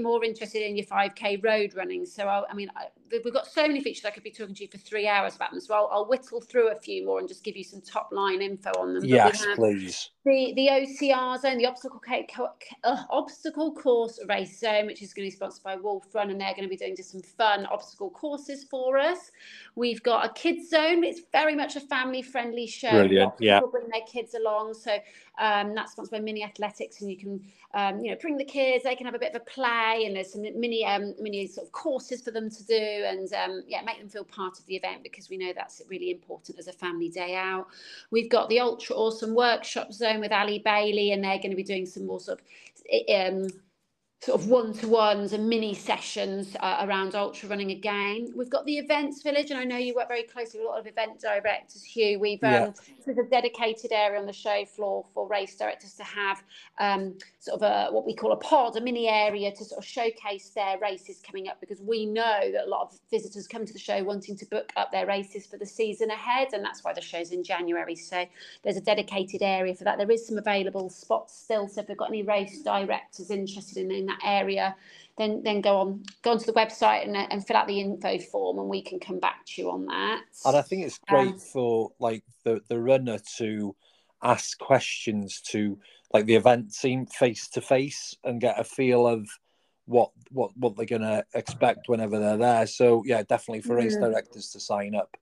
more 0.00 0.24
interested 0.24 0.62
in 0.62 0.76
your 0.76 0.86
5k 0.86 1.44
road 1.44 1.74
running 1.74 2.06
so 2.06 2.26
I, 2.26 2.44
I 2.50 2.54
mean 2.54 2.70
I, 2.76 2.86
we've 3.24 3.32
got 3.34 3.46
so 3.46 3.66
many 3.66 3.82
features 3.82 4.04
I 4.04 4.10
could 4.10 4.22
be 4.22 4.30
talking 4.30 4.54
to 4.54 4.62
you 4.62 4.68
for 4.70 4.78
three 4.78 5.06
hours 5.06 5.36
about 5.36 5.50
them 5.50 5.60
so 5.60 5.74
I'll, 5.74 5.88
I'll 5.92 6.06
whittle 6.08 6.40
through 6.40 6.70
a 6.70 6.74
few 6.76 7.04
more 7.04 7.18
and 7.18 7.28
just 7.28 7.44
give 7.44 7.56
you 7.56 7.64
some 7.64 7.80
top 7.80 8.08
line 8.12 8.40
info 8.42 8.70
on 8.78 8.94
them 8.94 9.02
But 9.02 9.08
Yes, 9.08 9.46
please. 9.56 10.10
the 10.24 10.52
the 10.56 10.68
OCR 10.68 11.40
zone, 11.40 11.58
the 11.58 11.66
obstacle 11.66 12.00
ca- 12.00 12.26
co- 12.34 12.48
uh, 12.84 13.02
obstacle 13.10 13.72
course 13.74 14.18
race 14.28 14.58
zone, 14.58 14.86
which 14.86 15.02
is 15.02 15.12
going 15.12 15.26
to 15.28 15.32
be 15.32 15.36
sponsored 15.36 15.64
by 15.64 15.76
Wolf 15.76 16.06
Run, 16.14 16.30
and 16.30 16.40
they're 16.40 16.54
going 16.54 16.62
to 16.64 16.68
be 16.68 16.76
doing 16.76 16.96
just 16.96 17.10
some 17.12 17.22
fun 17.22 17.66
obstacle 17.66 18.10
courses 18.10 18.64
for 18.64 18.98
us. 18.98 19.30
We've 19.74 20.02
got 20.02 20.24
a 20.24 20.32
kids 20.32 20.70
zone. 20.70 21.04
It's 21.04 21.22
very 21.32 21.54
much 21.54 21.76
a 21.76 21.80
family 21.80 22.22
friendly 22.22 22.66
show. 22.66 22.90
Brilliant, 22.90 23.34
yeah. 23.40 23.58
People 23.58 23.70
bring 23.72 23.88
their 23.88 24.06
kids 24.06 24.34
along, 24.34 24.74
so 24.74 24.96
um, 25.38 25.74
that's 25.74 25.92
sponsored 25.92 26.12
by 26.12 26.20
Mini 26.20 26.44
Athletics, 26.44 27.00
and 27.00 27.10
you 27.10 27.16
can 27.16 27.40
um, 27.74 28.00
you 28.00 28.10
know 28.10 28.16
bring 28.20 28.36
the 28.36 28.44
kids. 28.44 28.84
They 28.84 28.94
can 28.94 29.06
have 29.06 29.14
a 29.14 29.18
bit 29.18 29.34
of 29.34 29.42
a 29.42 29.44
play, 29.44 30.04
and 30.06 30.14
there's 30.16 30.32
some 30.32 30.42
mini 30.42 30.84
um, 30.84 31.14
mini 31.20 31.46
sort 31.46 31.66
of 31.66 31.72
courses 31.72 32.22
for 32.22 32.30
them 32.30 32.48
to 32.50 32.64
do, 32.64 33.01
and 33.04 33.32
um, 33.34 33.62
yeah, 33.66 33.82
make 33.82 33.98
them 33.98 34.08
feel 34.08 34.24
part 34.24 34.58
of 34.58 34.66
the 34.66 34.76
event 34.76 35.02
because 35.02 35.28
we 35.28 35.36
know 35.36 35.52
that's 35.54 35.82
really 35.88 36.10
important 36.10 36.58
as 36.58 36.68
a 36.68 36.72
family 36.72 37.08
day 37.08 37.36
out. 37.36 37.66
We've 38.10 38.30
got 38.30 38.48
the 38.48 38.60
Ultra 38.60 38.96
Awesome 38.96 39.34
Workshop 39.34 39.92
Zone 39.92 40.20
with 40.20 40.32
Ali 40.32 40.58
Bailey, 40.58 41.12
and 41.12 41.22
they're 41.22 41.38
going 41.38 41.50
to 41.50 41.56
be 41.56 41.62
doing 41.62 41.86
some 41.86 42.06
more 42.06 42.20
sort 42.20 42.40
of 42.40 42.44
um, 43.14 43.48
sort 44.22 44.40
of 44.40 44.46
one-to-ones 44.46 45.32
and 45.32 45.48
mini 45.48 45.74
sessions 45.74 46.56
uh, 46.60 46.86
around 46.86 47.16
ultra 47.16 47.48
running 47.48 47.72
again. 47.72 48.32
We've 48.36 48.48
got 48.48 48.64
the 48.66 48.78
events 48.78 49.20
village, 49.20 49.50
and 49.50 49.58
I 49.58 49.64
know 49.64 49.78
you 49.78 49.96
work 49.96 50.06
very 50.06 50.22
closely 50.22 50.60
with 50.60 50.68
a 50.68 50.70
lot 50.70 50.78
of 50.78 50.86
event 50.86 51.20
directors, 51.20 51.82
Hugh. 51.82 52.20
We've 52.20 52.42
um, 52.44 52.52
Yeah. 52.52 52.70
there's 53.04 53.18
a 53.18 53.24
dedicated 53.24 53.90
area 53.90 54.20
on 54.20 54.26
the 54.26 54.32
show 54.32 54.64
floor 54.64 55.04
for 55.12 55.26
race 55.26 55.56
directors 55.56 55.94
to 55.94 56.04
have 56.04 56.40
um, 56.78 57.18
sort 57.40 57.60
of 57.60 57.62
a 57.62 57.92
what 57.92 58.06
we 58.06 58.14
call 58.14 58.30
a 58.30 58.36
pod, 58.36 58.76
a 58.76 58.80
mini 58.80 59.08
area 59.08 59.50
to 59.50 59.64
sort 59.64 59.78
of 59.78 59.84
showcase 59.84 60.50
their 60.50 60.78
races 60.78 61.20
coming 61.26 61.48
up 61.48 61.58
because 61.60 61.80
we 61.80 62.06
know 62.06 62.52
that 62.52 62.66
a 62.66 62.68
lot 62.68 62.82
of 62.82 63.00
visitors 63.10 63.48
come 63.48 63.66
to 63.66 63.72
the 63.72 63.78
show 63.80 64.04
wanting 64.04 64.36
to 64.36 64.46
book 64.46 64.72
up 64.76 64.92
their 64.92 65.04
races 65.06 65.46
for 65.46 65.56
the 65.56 65.66
season 65.66 66.10
ahead, 66.12 66.48
and 66.52 66.64
that's 66.64 66.84
why 66.84 66.92
the 66.92 67.00
show's 67.00 67.32
in 67.32 67.42
January. 67.42 67.96
So 67.96 68.24
there's 68.62 68.76
a 68.76 68.80
dedicated 68.80 69.42
area 69.42 69.74
for 69.74 69.82
that. 69.82 69.98
There 69.98 70.12
is 70.12 70.24
some 70.24 70.38
available 70.38 70.90
spots 70.90 71.36
still. 71.36 71.66
So 71.66 71.80
if 71.80 71.88
we've 71.88 71.96
got 71.98 72.10
any 72.10 72.22
race 72.22 72.62
directors 72.62 73.32
interested 73.32 73.78
in, 73.78 73.90
in 73.90 74.11
that 74.20 74.40
area, 74.40 74.74
then 75.18 75.42
then 75.42 75.60
go 75.60 75.78
on 75.78 76.02
go 76.22 76.32
onto 76.32 76.46
the 76.46 76.52
website 76.52 77.06
and, 77.06 77.16
and 77.16 77.46
fill 77.46 77.56
out 77.56 77.66
the 77.66 77.80
info 77.80 78.18
form, 78.18 78.58
and 78.58 78.68
we 78.68 78.82
can 78.82 78.98
come 78.98 79.18
back 79.18 79.44
to 79.46 79.62
you 79.62 79.70
on 79.70 79.86
that. 79.86 80.22
And 80.44 80.56
I 80.56 80.62
think 80.62 80.84
it's 80.86 80.98
great 81.08 81.34
um, 81.34 81.38
for 81.38 81.92
like 81.98 82.24
the 82.44 82.60
the 82.68 82.78
runner 82.78 83.18
to 83.38 83.74
ask 84.22 84.58
questions 84.58 85.40
to 85.40 85.78
like 86.12 86.26
the 86.26 86.36
event 86.36 86.74
team 86.74 87.06
face 87.06 87.48
to 87.48 87.60
face 87.60 88.16
and 88.24 88.40
get 88.40 88.60
a 88.60 88.64
feel 88.64 89.06
of 89.06 89.28
what 89.86 90.10
what 90.30 90.50
what 90.56 90.76
they're 90.76 90.86
going 90.86 91.02
to 91.02 91.24
expect 91.34 91.88
whenever 91.88 92.18
they're 92.18 92.36
there. 92.36 92.66
So 92.66 93.02
yeah, 93.04 93.22
definitely 93.22 93.62
for 93.62 93.76
race 93.76 93.96
mm. 93.96 94.00
directors 94.00 94.50
to 94.50 94.60
sign 94.60 94.94
up 94.94 95.16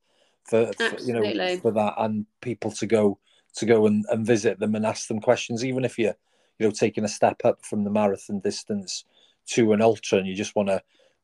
for, 0.45 0.73
for 0.73 1.01
you 1.01 1.13
know 1.13 1.57
for 1.59 1.73
that 1.73 1.95
and 1.99 2.27
people 2.41 2.71
to 2.73 2.87
go 2.87 3.19
to 3.57 3.67
go 3.67 3.87
and, 3.87 4.05
and 4.11 4.27
visit 4.27 4.59
them 4.61 4.75
and 4.75 4.87
ask 4.87 5.09
them 5.09 5.21
questions, 5.21 5.65
even 5.65 5.85
if 5.85 5.99
you're 5.99 6.17
you 6.61 6.67
know 6.67 6.71
taking 6.71 7.05
a 7.05 7.09
step 7.09 7.41
up 7.45 7.65
from 7.65 7.83
the 7.83 7.91
marathon 7.91 8.39
distance 8.39 9.05
to 9.47 9.73
an 9.73 9.81
ultra 9.83 10.19
and 10.19 10.29
you 10.29 10.35
just 10.35 10.55
want 10.55 10.69
to 10.69 10.81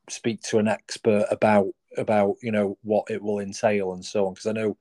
speak 0.09 0.41
to 0.41 0.59
an 0.59 0.67
expert 0.67 1.27
about 1.31 1.69
about 1.97 2.37
you 2.43 2.51
know 2.51 2.77
what 2.83 3.11
it 3.11 3.23
will 3.23 3.39
entail 3.39 3.93
and 3.93 4.05
so 4.05 4.27
on. 4.27 4.35
Because 4.35 4.47
I 4.47 4.53
know 4.53 4.77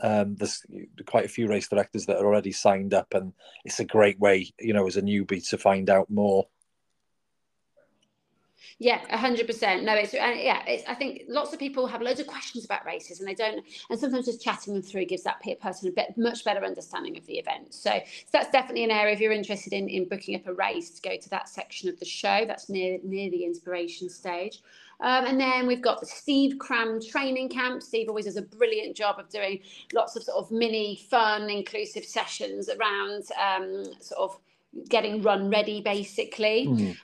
um, 0.00 0.36
there's 0.36 0.64
quite 1.06 1.26
a 1.26 1.28
few 1.28 1.46
race 1.46 1.68
directors 1.68 2.06
that 2.06 2.16
are 2.16 2.26
already 2.26 2.52
signed 2.52 2.94
up 2.94 3.12
and 3.14 3.32
it's 3.64 3.80
a 3.80 3.84
great 3.84 4.18
way 4.18 4.50
you 4.58 4.72
know 4.72 4.86
as 4.86 4.96
a 4.96 5.02
newbie 5.02 5.46
to 5.50 5.58
find 5.58 5.90
out 5.90 6.10
more 6.10 6.46
yeah, 8.78 9.16
hundred 9.16 9.46
percent. 9.46 9.84
No, 9.84 9.94
it's 9.94 10.14
and 10.14 10.38
yeah, 10.38 10.62
it's. 10.66 10.84
I 10.88 10.94
think 10.94 11.22
lots 11.28 11.52
of 11.52 11.58
people 11.58 11.86
have 11.86 12.02
loads 12.02 12.20
of 12.20 12.26
questions 12.26 12.64
about 12.64 12.84
races, 12.84 13.20
and 13.20 13.28
they 13.28 13.34
don't. 13.34 13.64
And 13.88 13.98
sometimes 13.98 14.26
just 14.26 14.42
chatting 14.42 14.74
them 14.74 14.82
through 14.82 15.06
gives 15.06 15.22
that 15.24 15.42
person 15.60 15.88
a 15.88 15.92
bit 15.92 16.16
much 16.16 16.44
better 16.44 16.64
understanding 16.64 17.16
of 17.16 17.26
the 17.26 17.34
event. 17.34 17.74
So, 17.74 17.90
so 17.90 18.28
that's 18.32 18.50
definitely 18.50 18.84
an 18.84 18.90
area 18.90 19.14
if 19.14 19.20
you're 19.20 19.32
interested 19.32 19.72
in 19.72 19.88
in 19.88 20.08
booking 20.08 20.34
up 20.34 20.46
a 20.46 20.54
race 20.54 20.90
to 20.90 21.02
go 21.02 21.16
to 21.16 21.30
that 21.30 21.48
section 21.48 21.88
of 21.88 21.98
the 21.98 22.06
show. 22.06 22.44
That's 22.46 22.68
near 22.68 22.98
near 23.02 23.30
the 23.30 23.44
inspiration 23.44 24.08
stage. 24.08 24.62
Um, 25.02 25.24
and 25.24 25.40
then 25.40 25.66
we've 25.66 25.80
got 25.80 26.00
the 26.00 26.06
Steve 26.06 26.58
Cram 26.58 27.00
training 27.00 27.48
camp. 27.48 27.82
Steve 27.82 28.08
always 28.08 28.26
does 28.26 28.36
a 28.36 28.42
brilliant 28.42 28.94
job 28.94 29.18
of 29.18 29.30
doing 29.30 29.60
lots 29.94 30.14
of 30.14 30.22
sort 30.22 30.36
of 30.36 30.50
mini, 30.50 31.00
fun, 31.08 31.48
inclusive 31.48 32.04
sessions 32.04 32.68
around 32.68 33.24
um, 33.40 33.84
sort 34.00 34.20
of 34.20 34.38
getting 34.88 35.22
run 35.22 35.50
ready, 35.50 35.80
basically. 35.80 36.66
Mm. 36.66 36.96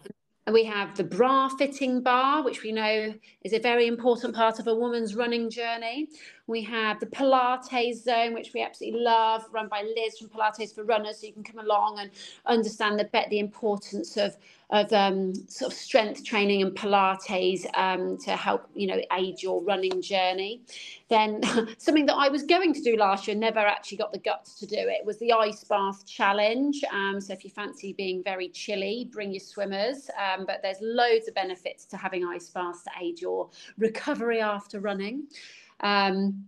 And 0.46 0.54
we 0.54 0.64
have 0.64 0.96
the 0.96 1.02
bra 1.02 1.48
fitting 1.48 2.02
bar, 2.02 2.44
which 2.44 2.62
we 2.62 2.70
know 2.70 3.14
is 3.42 3.52
a 3.52 3.58
very 3.58 3.88
important 3.88 4.34
part 4.34 4.60
of 4.60 4.68
a 4.68 4.74
woman's 4.74 5.16
running 5.16 5.50
journey. 5.50 6.08
We 6.46 6.62
have 6.62 7.00
the 7.00 7.06
Pilates 7.06 8.02
zone, 8.02 8.34
which 8.34 8.52
we 8.54 8.62
absolutely 8.62 9.00
love, 9.00 9.44
run 9.52 9.68
by 9.68 9.82
Liz 9.82 10.18
from 10.18 10.28
Pilates 10.28 10.74
for 10.74 10.84
Runners. 10.84 11.20
So 11.20 11.26
you 11.26 11.32
can 11.32 11.42
come 11.42 11.58
along 11.58 11.98
and 11.98 12.10
understand 12.46 12.98
the, 12.98 13.08
the 13.30 13.38
importance 13.38 14.16
of 14.16 14.36
of 14.70 14.92
um, 14.92 15.32
sort 15.48 15.72
of 15.72 15.78
strength 15.78 16.24
training 16.24 16.60
and 16.60 16.72
Pilates 16.74 17.66
um, 17.78 18.18
to 18.18 18.32
help 18.32 18.68
you 18.74 18.86
know 18.88 19.00
aid 19.12 19.42
your 19.42 19.62
running 19.62 20.02
journey. 20.02 20.60
Then 21.08 21.40
something 21.78 22.06
that 22.06 22.14
I 22.14 22.28
was 22.28 22.42
going 22.42 22.74
to 22.74 22.82
do 22.82 22.96
last 22.96 23.26
year, 23.28 23.36
never 23.36 23.60
actually 23.60 23.98
got 23.98 24.12
the 24.12 24.18
guts 24.18 24.58
to 24.58 24.66
do 24.66 24.76
it, 24.76 25.04
was 25.04 25.18
the 25.18 25.32
ice 25.32 25.62
bath 25.64 26.04
challenge. 26.06 26.82
Um, 26.92 27.20
so 27.20 27.32
if 27.32 27.44
you 27.44 27.50
fancy 27.50 27.92
being 27.92 28.22
very 28.22 28.48
chilly, 28.48 29.08
bring 29.12 29.32
your 29.32 29.40
swimmers. 29.40 30.10
Um, 30.18 30.46
but 30.46 30.60
there's 30.62 30.78
loads 30.80 31.28
of 31.28 31.34
benefits 31.34 31.84
to 31.86 31.96
having 31.96 32.24
ice 32.24 32.50
baths 32.50 32.82
to 32.84 32.90
aid 33.00 33.20
your 33.20 33.48
recovery 33.78 34.40
after 34.40 34.80
running. 34.80 35.28
Um, 35.80 36.46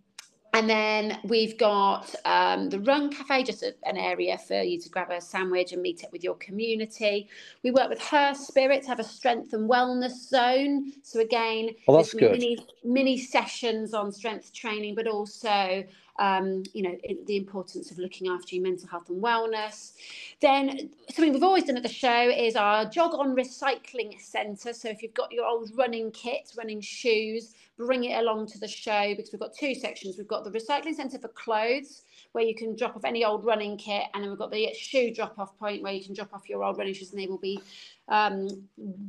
and 0.54 0.68
then 0.68 1.18
we've 1.24 1.58
got 1.58 2.14
um, 2.24 2.70
the 2.70 2.80
Run 2.80 3.10
Cafe, 3.10 3.44
just 3.44 3.62
a, 3.62 3.74
an 3.84 3.96
area 3.96 4.38
for 4.38 4.60
you 4.60 4.80
to 4.80 4.88
grab 4.88 5.10
a 5.10 5.20
sandwich 5.20 5.72
and 5.72 5.82
meet 5.82 6.02
up 6.04 6.10
with 6.10 6.24
your 6.24 6.36
community. 6.36 7.28
We 7.62 7.70
work 7.70 7.90
with 7.90 8.00
Her 8.00 8.34
Spirit 8.34 8.82
to 8.82 8.88
have 8.88 8.98
a 8.98 9.04
strength 9.04 9.52
and 9.52 9.68
wellness 9.68 10.28
zone. 10.28 10.92
So 11.02 11.20
again, 11.20 11.70
good. 12.18 12.32
Mini, 12.32 12.58
mini 12.82 13.18
sessions 13.18 13.92
on 13.92 14.10
strength 14.10 14.52
training, 14.54 14.94
but 14.94 15.06
also 15.06 15.84
um, 16.18 16.64
you 16.74 16.82
know, 16.82 16.96
the 17.26 17.36
importance 17.36 17.90
of 17.90 17.98
looking 17.98 18.28
after 18.28 18.54
your 18.54 18.64
mental 18.64 18.88
health 18.88 19.08
and 19.08 19.22
wellness. 19.22 19.92
Then 20.40 20.90
something 21.10 21.32
we've 21.32 21.42
always 21.42 21.64
done 21.64 21.76
at 21.76 21.82
the 21.82 21.88
show 21.88 22.30
is 22.30 22.56
our 22.56 22.84
jog 22.84 23.14
on 23.14 23.36
recycling 23.36 24.20
centre. 24.20 24.72
So 24.72 24.88
if 24.88 25.02
you've 25.02 25.14
got 25.14 25.32
your 25.32 25.46
old 25.46 25.70
running 25.76 26.10
kit, 26.10 26.52
running 26.56 26.80
shoes, 26.80 27.54
bring 27.76 28.04
it 28.04 28.18
along 28.18 28.48
to 28.48 28.58
the 28.58 28.68
show 28.68 29.14
because 29.14 29.32
we've 29.32 29.40
got 29.40 29.54
two 29.54 29.74
sections. 29.74 30.18
We've 30.18 30.28
got 30.28 30.44
the 30.44 30.50
recycling 30.50 30.94
centre 30.94 31.18
for 31.18 31.28
clothes, 31.28 32.02
where 32.32 32.44
you 32.44 32.54
can 32.54 32.76
drop 32.76 32.94
off 32.96 33.04
any 33.04 33.24
old 33.24 33.44
running 33.44 33.76
kit, 33.76 34.04
and 34.14 34.22
then 34.22 34.30
we've 34.30 34.38
got 34.38 34.50
the 34.50 34.72
shoe 34.74 35.12
drop 35.12 35.38
off 35.38 35.56
point 35.58 35.82
where 35.82 35.92
you 35.92 36.04
can 36.04 36.14
drop 36.14 36.32
off 36.34 36.48
your 36.48 36.62
old 36.62 36.78
running 36.78 36.94
shoes 36.94 37.10
and 37.10 37.20
they 37.20 37.26
will 37.26 37.38
be 37.38 37.60
um, 38.08 38.48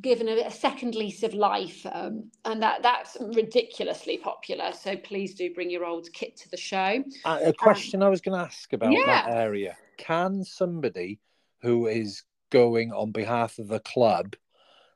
given 0.01 0.27
a, 0.27 0.45
a, 0.45 0.51
second 0.51 0.95
lease 0.95 1.23
of 1.23 1.33
life. 1.33 1.85
Um, 1.91 2.31
and 2.45 2.61
that 2.61 2.83
that's 2.83 3.17
ridiculously 3.19 4.17
popular. 4.17 4.71
So 4.73 4.95
please 4.97 5.35
do 5.35 5.53
bring 5.53 5.69
your 5.69 5.85
old 5.85 6.11
kit 6.13 6.37
to 6.37 6.49
the 6.49 6.57
show. 6.57 7.03
Uh, 7.25 7.39
a 7.45 7.53
question 7.53 8.01
um, 8.01 8.07
I 8.07 8.09
was 8.09 8.21
going 8.21 8.37
to 8.37 8.45
ask 8.45 8.71
about 8.73 8.91
yeah. 8.91 9.05
that 9.05 9.29
area 9.29 9.77
can 9.99 10.43
somebody 10.43 11.19
who 11.61 11.85
is 11.85 12.23
going 12.49 12.91
on 12.91 13.11
behalf 13.11 13.59
of 13.59 13.67
the 13.67 13.81
club 13.81 14.35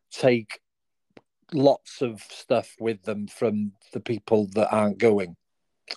take 0.09 0.59
lots 1.51 2.01
of 2.01 2.21
stuff 2.21 2.75
with 2.79 3.03
them 3.03 3.27
from 3.27 3.73
the 3.91 3.99
people 3.99 4.47
that 4.53 4.73
aren't 4.73 4.97
going? 4.97 5.35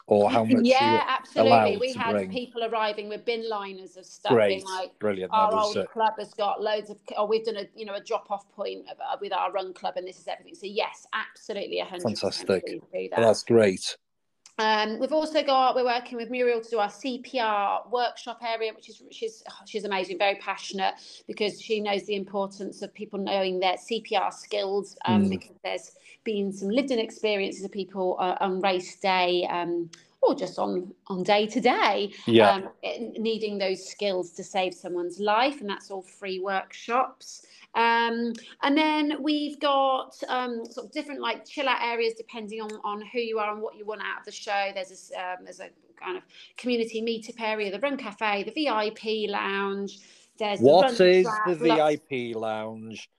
Or 0.07 0.31
how 0.31 0.45
much? 0.45 0.65
Yeah, 0.65 1.05
absolutely. 1.07 1.79
We 1.79 1.93
had 1.93 2.13
bring? 2.13 2.31
people 2.31 2.65
arriving 2.65 3.09
with 3.09 3.25
bin 3.25 3.49
liners 3.49 3.97
of 3.97 4.07
stuff. 4.07 4.33
Great, 4.33 4.65
like 4.65 4.99
brilliant. 4.99 5.33
Our 5.33 5.55
old 5.55 5.77
it. 5.77 5.91
club 5.91 6.15
has 6.19 6.33
got 6.35 6.63
loads 6.63 6.91
of. 6.91 6.99
Or 7.17 7.27
we've 7.27 7.45
done 7.45 7.57
a 7.57 7.67
you 7.75 7.85
know 7.85 7.95
a 7.95 8.01
drop 8.01 8.31
off 8.31 8.51
point 8.53 8.89
of, 8.91 8.99
uh, 9.01 9.17
with 9.21 9.33
our 9.33 9.53
run 9.53 9.73
club, 9.75 9.95
and 9.97 10.07
this 10.07 10.19
is 10.19 10.29
everything. 10.29 10.55
So 10.55 10.67
yes, 10.67 11.07
absolutely, 11.13 11.79
hundred. 11.81 12.03
Fantastic. 12.03 12.65
That. 12.93 13.11
that's 13.17 13.43
great. 13.43 13.97
Um, 14.59 14.99
we've 14.99 15.13
also 15.13 15.43
got 15.43 15.75
we're 15.75 15.85
working 15.85 16.17
with 16.17 16.31
Muriel 16.31 16.63
to 16.63 16.71
do 16.71 16.79
our 16.79 16.89
CPR 16.89 17.91
workshop 17.91 18.41
area, 18.43 18.73
which 18.75 18.89
is 18.89 19.03
she's 19.11 19.43
oh, 19.51 19.55
she's 19.67 19.85
amazing, 19.85 20.19
very 20.19 20.37
passionate 20.37 20.95
because 21.27 21.61
she 21.61 21.81
knows 21.81 22.07
the 22.07 22.17
importance 22.17 22.81
of 22.81 22.93
people 22.95 23.19
knowing 23.19 23.61
their 23.61 23.77
CPR 23.77 24.33
skills. 24.33 24.97
Um, 25.05 25.25
mm. 25.25 25.31
Because 25.31 25.57
there's 25.63 25.93
been 26.25 26.53
some 26.53 26.71
lived-in 26.71 26.99
experiences 26.99 27.65
of 27.65 27.73
people 27.73 28.17
uh, 28.19 28.37
on 28.41 28.61
race 28.61 28.97
day. 28.97 29.47
Um, 29.51 29.91
or 30.23 30.35
just 30.35 30.59
on 30.59 30.93
on 31.07 31.23
day 31.23 31.47
to 31.47 31.61
day, 31.61 32.13
yeah. 32.27 32.51
um, 32.51 32.69
needing 33.17 33.59
those 33.59 33.87
skills 33.87 34.33
to 34.33 34.43
save 34.43 34.75
someone's 34.75 35.21
life, 35.21 35.61
and 35.61 35.71
that's 35.71 35.91
all 35.91 36.03
free 36.03 36.41
workshops. 36.41 37.47
Um, 37.77 38.33
and 38.63 38.77
then 38.77 39.23
we've 39.23 39.61
got 39.61 40.17
um, 40.29 40.65
sort 40.65 40.87
of 40.87 40.93
different 40.93 41.21
like 41.21 41.45
chill 41.45 41.69
out 41.69 41.83
areas 41.83 42.15
depending 42.17 42.63
on, 42.63 42.71
on 42.85 43.03
who 43.13 43.19
you 43.19 43.39
are 43.39 43.53
and 43.53 43.61
what 43.61 43.77
you 43.77 43.85
want 43.85 44.01
out 44.01 44.21
of 44.21 44.25
the 44.25 44.33
show. 44.33 44.71
There's 44.75 44.89
this, 44.89 45.13
um, 45.15 45.45
there's 45.45 45.61
a 45.61 45.69
kind 46.03 46.17
of 46.17 46.23
community 46.57 47.03
meetup 47.03 47.41
area, 47.41 47.71
the 47.71 47.79
Run 47.79 47.99
Cafe, 47.99 48.45
the 48.45 48.65
VIP 48.65 49.31
lounge. 49.31 49.99
There's 50.39 50.61
what 50.61 50.97
the 50.97 51.05
is 51.05 51.27
the 51.47 51.55
VIP 51.55 52.35
lounge? 52.35 53.11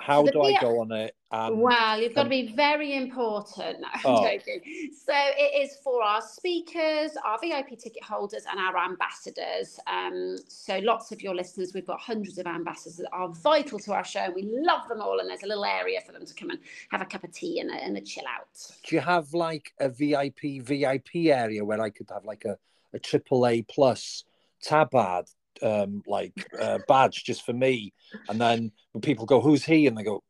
How 0.00 0.24
so 0.24 0.32
do 0.32 0.42
I 0.42 0.58
go 0.58 0.80
on 0.80 0.90
it? 0.92 1.14
Um, 1.32 1.60
well, 1.60 2.00
you've 2.00 2.14
got 2.14 2.24
to 2.24 2.28
be 2.28 2.54
very 2.54 2.94
important. 2.94 3.80
No, 3.80 3.88
I'm 3.94 4.00
oh. 4.04 4.22
joking. 4.22 4.60
So 4.94 5.14
it 5.14 5.64
is 5.64 5.78
for 5.82 6.02
our 6.02 6.20
speakers, 6.20 7.12
our 7.24 7.38
VIP 7.40 7.78
ticket 7.78 8.04
holders, 8.04 8.44
and 8.50 8.60
our 8.60 8.76
ambassadors. 8.76 9.80
Um, 9.86 10.36
so 10.46 10.78
lots 10.78 11.10
of 11.10 11.22
your 11.22 11.34
listeners, 11.34 11.72
we've 11.74 11.86
got 11.86 12.00
hundreds 12.00 12.38
of 12.38 12.46
ambassadors 12.46 12.96
that 12.98 13.08
are 13.12 13.28
vital 13.28 13.78
to 13.80 13.92
our 13.94 14.04
show. 14.04 14.20
and 14.20 14.34
We 14.34 14.42
love 14.44 14.86
them 14.88 15.00
all, 15.00 15.20
and 15.20 15.28
there's 15.28 15.42
a 15.42 15.46
little 15.46 15.64
area 15.64 16.00
for 16.04 16.12
them 16.12 16.26
to 16.26 16.34
come 16.34 16.50
and 16.50 16.58
have 16.90 17.00
a 17.00 17.06
cup 17.06 17.24
of 17.24 17.32
tea 17.32 17.60
and 17.60 17.70
a, 17.70 17.74
and 17.74 17.96
a 17.96 18.02
chill 18.02 18.24
out. 18.26 18.48
Do 18.84 18.94
you 18.94 19.00
have 19.00 19.32
like 19.32 19.72
a 19.80 19.88
VIP 19.88 20.62
VIP 20.62 21.26
area 21.26 21.64
where 21.64 21.80
I 21.80 21.90
could 21.90 22.10
have 22.10 22.24
like 22.24 22.44
a 22.44 22.58
a 22.94 22.98
triple 22.98 23.46
A 23.46 23.62
plus 23.62 24.24
tabard 24.62 25.26
um, 25.62 26.02
like 26.06 26.46
uh, 26.60 26.78
badge 26.88 27.24
just 27.24 27.44
for 27.44 27.52
me. 27.52 27.92
And 28.28 28.40
then 28.40 28.72
when 28.92 29.00
people 29.00 29.26
go, 29.26 29.40
"Who's 29.40 29.64
he?" 29.64 29.86
and 29.86 29.96
they 29.96 30.02
go, 30.02 30.22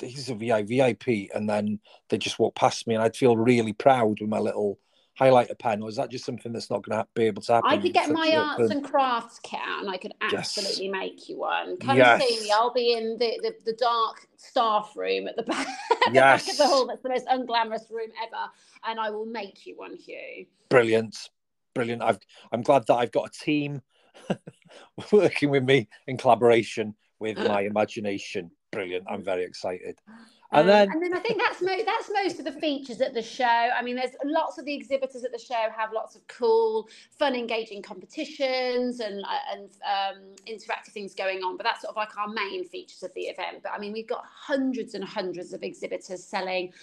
"He's 0.00 0.28
a 0.30 0.34
VI, 0.34 0.62
VIP," 0.62 1.30
and 1.34 1.48
then 1.48 1.80
they 2.08 2.18
just 2.18 2.38
walk 2.38 2.54
past 2.54 2.86
me, 2.86 2.94
and 2.94 3.02
I'd 3.02 3.16
feel 3.16 3.36
really 3.36 3.72
proud 3.72 4.20
with 4.20 4.30
my 4.30 4.38
little 4.38 4.78
highlighter 5.18 5.58
pen. 5.58 5.82
Or 5.82 5.88
is 5.88 5.96
that 5.96 6.10
just 6.10 6.24
something 6.24 6.52
that's 6.52 6.70
not 6.70 6.82
going 6.82 6.98
to 6.98 7.06
be 7.14 7.24
able 7.24 7.42
to 7.42 7.54
happen? 7.54 7.70
I 7.70 7.78
could 7.78 7.94
get 7.94 8.10
my 8.10 8.34
arts 8.36 8.70
and 8.70 8.84
crafts 8.84 9.38
kit 9.42 9.60
out, 9.66 9.80
and 9.80 9.90
I 9.90 9.96
could 9.96 10.12
absolutely 10.20 10.86
yes. 10.86 10.92
make 10.92 11.28
you 11.28 11.38
one. 11.38 11.76
Come 11.78 11.96
yes. 11.96 12.22
see 12.22 12.40
me. 12.42 12.50
I'll 12.52 12.72
be 12.72 12.92
in 12.92 13.16
the, 13.18 13.38
the, 13.42 13.54
the 13.64 13.72
dark 13.72 14.26
staff 14.36 14.92
room 14.96 15.28
at 15.28 15.36
the 15.36 15.42
back, 15.42 15.66
at 16.06 16.14
yes. 16.14 16.44
the 16.44 16.46
back 16.46 16.52
of 16.52 16.58
the 16.58 16.66
hall. 16.66 16.86
That's 16.86 17.02
the 17.02 17.08
most 17.08 17.26
unglamorous 17.26 17.90
room 17.90 18.10
ever, 18.22 18.50
and 18.84 19.00
I 19.00 19.10
will 19.10 19.26
make 19.26 19.66
you 19.66 19.76
one, 19.76 19.96
Hugh. 19.96 20.46
Brilliant, 20.68 21.30
brilliant. 21.74 22.02
I've, 22.02 22.18
I'm 22.52 22.62
glad 22.62 22.86
that 22.86 22.94
I've 22.94 23.12
got 23.12 23.28
a 23.28 23.44
team 23.44 23.82
working 25.12 25.50
with 25.50 25.64
me 25.64 25.88
in 26.06 26.16
collaboration 26.16 26.94
with 27.18 27.38
my 27.48 27.62
imagination. 27.62 28.50
Brilliant. 28.76 29.06
I'm 29.08 29.22
very 29.22 29.44
excited. 29.44 29.98
And 30.52 30.60
Um, 30.60 30.66
then 30.66 30.90
and 30.92 31.02
then 31.02 31.14
I 31.14 31.20
think 31.20 31.40
that's 31.40 31.62
mo- 31.62 31.82
that's 31.86 32.10
most 32.12 32.38
of 32.38 32.44
the 32.44 32.52
features 32.52 33.00
at 33.00 33.14
the 33.14 33.22
show. 33.22 33.44
I 33.46 33.80
mean, 33.80 33.96
there's 33.96 34.14
lots 34.22 34.58
of 34.58 34.66
the 34.66 34.74
exhibitors 34.74 35.24
at 35.24 35.32
the 35.32 35.38
show 35.38 35.68
have 35.74 35.92
lots 35.94 36.14
of 36.14 36.26
cool, 36.28 36.88
fun, 37.10 37.34
engaging 37.34 37.80
competitions 37.80 39.00
and 39.00 39.24
uh, 39.24 39.54
and 39.54 39.70
um, 39.84 40.22
interactive 40.46 40.92
things 40.92 41.14
going 41.14 41.38
on. 41.38 41.56
But 41.56 41.64
that's 41.64 41.80
sort 41.80 41.92
of 41.92 41.96
like 41.96 42.18
our 42.18 42.28
main 42.28 42.68
features 42.68 43.02
of 43.02 43.14
the 43.14 43.22
event. 43.22 43.62
But 43.62 43.72
I 43.72 43.78
mean, 43.78 43.94
we've 43.94 44.06
got 44.06 44.24
hundreds 44.26 44.94
and 44.94 45.02
hundreds 45.02 45.54
of 45.54 45.62
exhibitors 45.62 46.22
selling 46.22 46.74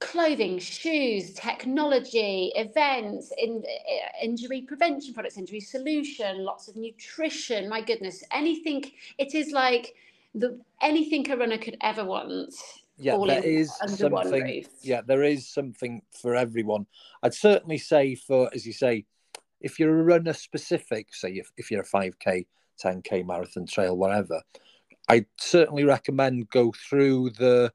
clothing, 0.00 0.58
shoes, 0.58 1.34
technology, 1.34 2.52
events, 2.56 3.32
in, 3.38 3.62
uh, 3.66 4.24
injury 4.24 4.62
prevention 4.62 5.14
products, 5.14 5.36
injury 5.36 5.60
solution, 5.60 6.44
lots 6.44 6.68
of 6.68 6.76
nutrition. 6.76 7.68
My 7.68 7.82
goodness, 7.82 8.24
anything. 8.30 8.90
It 9.18 9.34
is 9.34 9.52
like 9.52 9.94
the 10.36 10.60
anything 10.82 11.30
a 11.30 11.36
runner 11.36 11.58
could 11.58 11.76
ever 11.80 12.04
want. 12.04 12.54
yeah, 12.98 13.16
there 13.26 13.44
is 13.44 13.76
something. 13.76 14.64
Yeah, 14.82 15.00
there 15.06 15.24
is 15.24 15.48
something 15.48 16.02
for 16.10 16.34
everyone. 16.34 16.86
I'd 17.22 17.34
certainly 17.34 17.78
say 17.78 18.14
for, 18.14 18.50
as 18.54 18.66
you 18.66 18.72
say, 18.72 19.04
if 19.60 19.78
you're 19.78 19.98
a 19.98 20.04
runner 20.04 20.32
specific, 20.32 21.14
say 21.14 21.32
if, 21.32 21.50
if 21.56 21.70
you're 21.70 21.82
a 21.82 21.84
5k, 21.84 22.46
10k 22.82 23.26
marathon 23.26 23.66
trail, 23.66 23.96
whatever, 23.96 24.42
I'd 25.08 25.26
certainly 25.38 25.84
recommend 25.84 26.50
go 26.50 26.72
through 26.72 27.30
the 27.30 27.72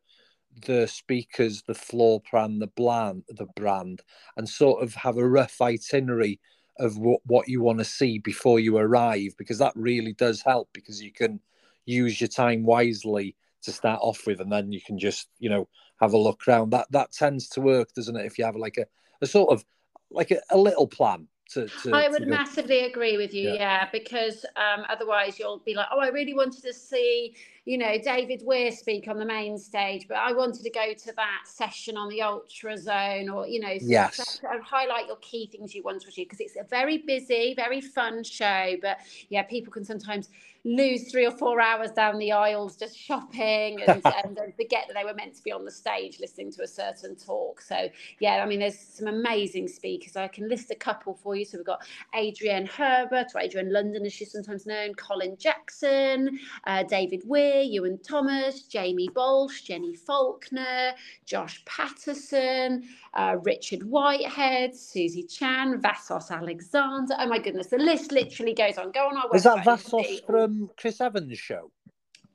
the 0.66 0.86
speakers, 0.86 1.64
the 1.66 1.74
floor 1.74 2.22
plan, 2.30 2.60
the 2.60 2.68
brand, 2.68 3.24
the 3.30 3.48
brand, 3.56 4.02
and 4.36 4.48
sort 4.48 4.84
of 4.84 4.94
have 4.96 5.18
a 5.18 5.28
rough 5.28 5.62
itinerary 5.62 6.42
of 6.78 6.98
what, 6.98 7.22
what 7.26 7.48
you 7.48 7.62
want 7.62 7.80
to 7.80 7.86
see 7.86 8.20
before 8.20 8.60
you 8.60 8.76
arrive, 8.78 9.32
because 9.38 9.58
that 9.60 9.72
really 9.76 10.12
does 10.12 10.42
help 10.42 10.68
because 10.74 11.02
you 11.02 11.12
can 11.12 11.40
use 11.86 12.20
your 12.22 12.28
time 12.28 12.64
wisely 12.64 13.36
to 13.64 13.72
start 13.72 14.00
off 14.02 14.26
with, 14.26 14.42
and 14.42 14.52
then 14.52 14.72
you 14.72 14.82
can 14.82 14.98
just 14.98 15.30
you 15.40 15.50
know 15.50 15.68
have 16.00 16.14
a 16.14 16.18
look 16.18 16.48
around. 16.48 16.72
That 16.72 16.88
that 16.92 17.12
tends 17.12 17.48
to 17.50 17.62
work, 17.62 17.94
doesn't 17.94 18.16
it? 18.16 18.26
If 18.26 18.38
you 18.38 18.46
have 18.46 18.56
like 18.56 18.78
a, 18.78 18.86
a 19.22 19.28
sort 19.28 19.52
of 19.52 19.64
like 20.10 20.32
a, 20.32 20.42
a 20.50 20.58
little 20.58 20.88
plan 20.88 21.28
to. 21.52 21.68
to 21.84 21.96
I 21.96 22.10
would 22.10 22.28
massively 22.28 22.86
agree 22.86 23.18
with 23.18 23.34
you, 23.34 23.50
Yeah. 23.50 23.56
yeah, 23.56 23.90
because 23.92 24.46
um, 24.56 24.86
otherwise 24.90 25.40
you'll 25.40 25.60
be 25.60 25.74
like, 25.74 25.88
oh, 25.92 26.00
I 26.00 26.10
really 26.10 26.34
wanted 26.34 26.64
to 26.64 26.74
see, 26.74 27.36
you 27.66 27.78
know, 27.78 27.98
David 27.98 28.42
Weir 28.46 28.72
speak 28.72 29.08
on 29.08 29.18
the 29.18 29.26
main 29.26 29.58
stage, 29.58 30.08
but 30.08 30.18
I 30.18 30.32
wanted 30.34 30.64
to 30.64 30.70
go 30.70 30.94
to 30.94 31.14
that 31.16 31.42
session 31.46 31.98
on 31.98 32.10
the 32.10 32.22
Ultra 32.22 32.78
Zone, 32.78 33.30
or 33.30 33.48
you 33.48 33.60
know, 33.60 33.78
Yes. 33.80 34.40
so 34.42 34.48
highlight 34.64 35.08
your 35.08 35.18
key 35.18 35.48
things 35.52 35.76
you 35.76 35.84
want 35.84 36.02
to 36.02 36.08
achieve 36.08 36.28
because 36.28 36.40
it's 36.40 36.56
a 36.56 36.64
very 36.64 37.00
busy, 37.00 37.54
very 37.56 37.82
fun 37.82 38.24
show. 38.24 38.76
But 38.82 38.98
yeah, 39.30 39.44
people 39.44 39.72
can 39.72 39.84
sometimes 39.86 40.30
lose 40.66 41.12
three 41.12 41.26
or 41.26 41.32
four 41.32 41.62
hours 41.62 41.92
down 41.92 42.20
the 42.20 42.32
aisles 42.32 42.78
just 42.78 42.98
shopping 42.98 43.82
and, 43.82 44.02
and 44.24 44.38
forget 44.56 44.86
that 44.88 44.96
they 44.96 45.04
were 45.06 45.14
meant 45.14 45.36
to 45.36 45.44
be 45.44 45.52
on 45.52 45.66
the 45.66 45.72
stage 45.72 46.20
listening 46.20 46.52
to 46.54 46.64
a 46.64 46.68
certain 46.68 47.16
talk. 47.16 47.62
So 47.62 47.90
yeah, 48.20 48.44
I 48.44 48.46
mean, 48.46 48.60
there's 48.60 48.80
some 48.80 49.08
amazing 49.08 49.68
speakers. 49.68 50.16
I 50.16 50.28
can 50.28 50.50
list 50.50 50.72
a 50.72 50.76
couple 50.76 51.16
for 51.16 51.36
you. 51.36 51.46
So 51.46 51.58
we've 51.58 51.66
got 51.66 51.86
Adrienne 52.16 52.68
Herbert, 52.68 53.28
or 53.36 53.42
Adrienne 53.42 53.74
London, 53.74 54.06
as 54.06 54.14
she's 54.14 54.32
sometimes 54.32 54.66
known, 54.66 54.94
Colin 54.96 55.38
Jackson, 55.38 56.40
uh, 56.66 56.84
David 56.84 57.24
Weir, 57.26 57.64
Iwan 57.64 58.00
Thomas, 58.04 58.64
Jamie 58.64 59.10
Bolsh, 59.10 59.64
Jenny 59.66 59.96
Faulkner, 59.96 60.94
Josh 61.26 61.64
Patterson, 61.66 62.84
uh, 63.16 63.38
Richard 63.44 63.84
Whitehead, 63.84 64.76
Susie 64.76 65.24
Chan, 65.24 65.82
Vassos 65.82 66.32
Alexander. 66.32 67.16
Oh 67.20 67.28
my 67.28 67.40
goodness, 67.40 67.68
the 67.68 67.78
list 67.78 68.12
literally 68.12 68.54
goes 68.54 68.78
on. 68.78 68.92
Go 68.92 69.08
on 69.08 69.18
our 69.18 69.30
website. 69.30 69.36
Is 69.36 69.44
that 69.44 69.64
Vassos 69.64 70.22
all- 70.22 70.51
from 70.58 70.70
Chris 70.78 71.02
Evans' 71.02 71.40
show? 71.40 71.72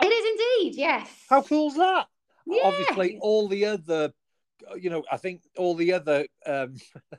It 0.02 0.06
is 0.06 0.62
indeed, 0.62 0.78
yes. 0.78 1.08
How 1.28 1.42
cool's 1.42 1.74
that? 1.76 2.06
Yeah. 2.46 2.62
Obviously, 2.64 3.18
all 3.20 3.48
the 3.48 3.64
other, 3.66 4.12
you 4.78 4.90
know, 4.90 5.02
I 5.10 5.16
think 5.16 5.42
all 5.56 5.74
the 5.74 5.92
other, 5.94 6.26
um, 6.44 6.76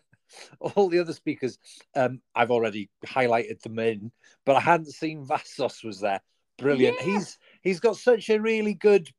all 0.60 0.90
the 0.90 1.00
other 1.00 1.14
speakers, 1.14 1.58
um, 1.96 2.22
I've 2.36 2.52
already 2.52 2.90
highlighted 3.06 3.62
them 3.62 3.80
in, 3.80 4.12
but 4.46 4.56
I 4.56 4.60
hadn't 4.60 4.92
seen 4.92 5.26
Vassos 5.26 5.84
was 5.84 6.00
there. 6.00 6.22
Brilliant. 6.58 6.98
Yeah. 7.00 7.06
He's 7.06 7.38
he's 7.62 7.80
got 7.80 7.98
such 7.98 8.30
a 8.30 8.40
really 8.40 8.74
good 8.74 9.10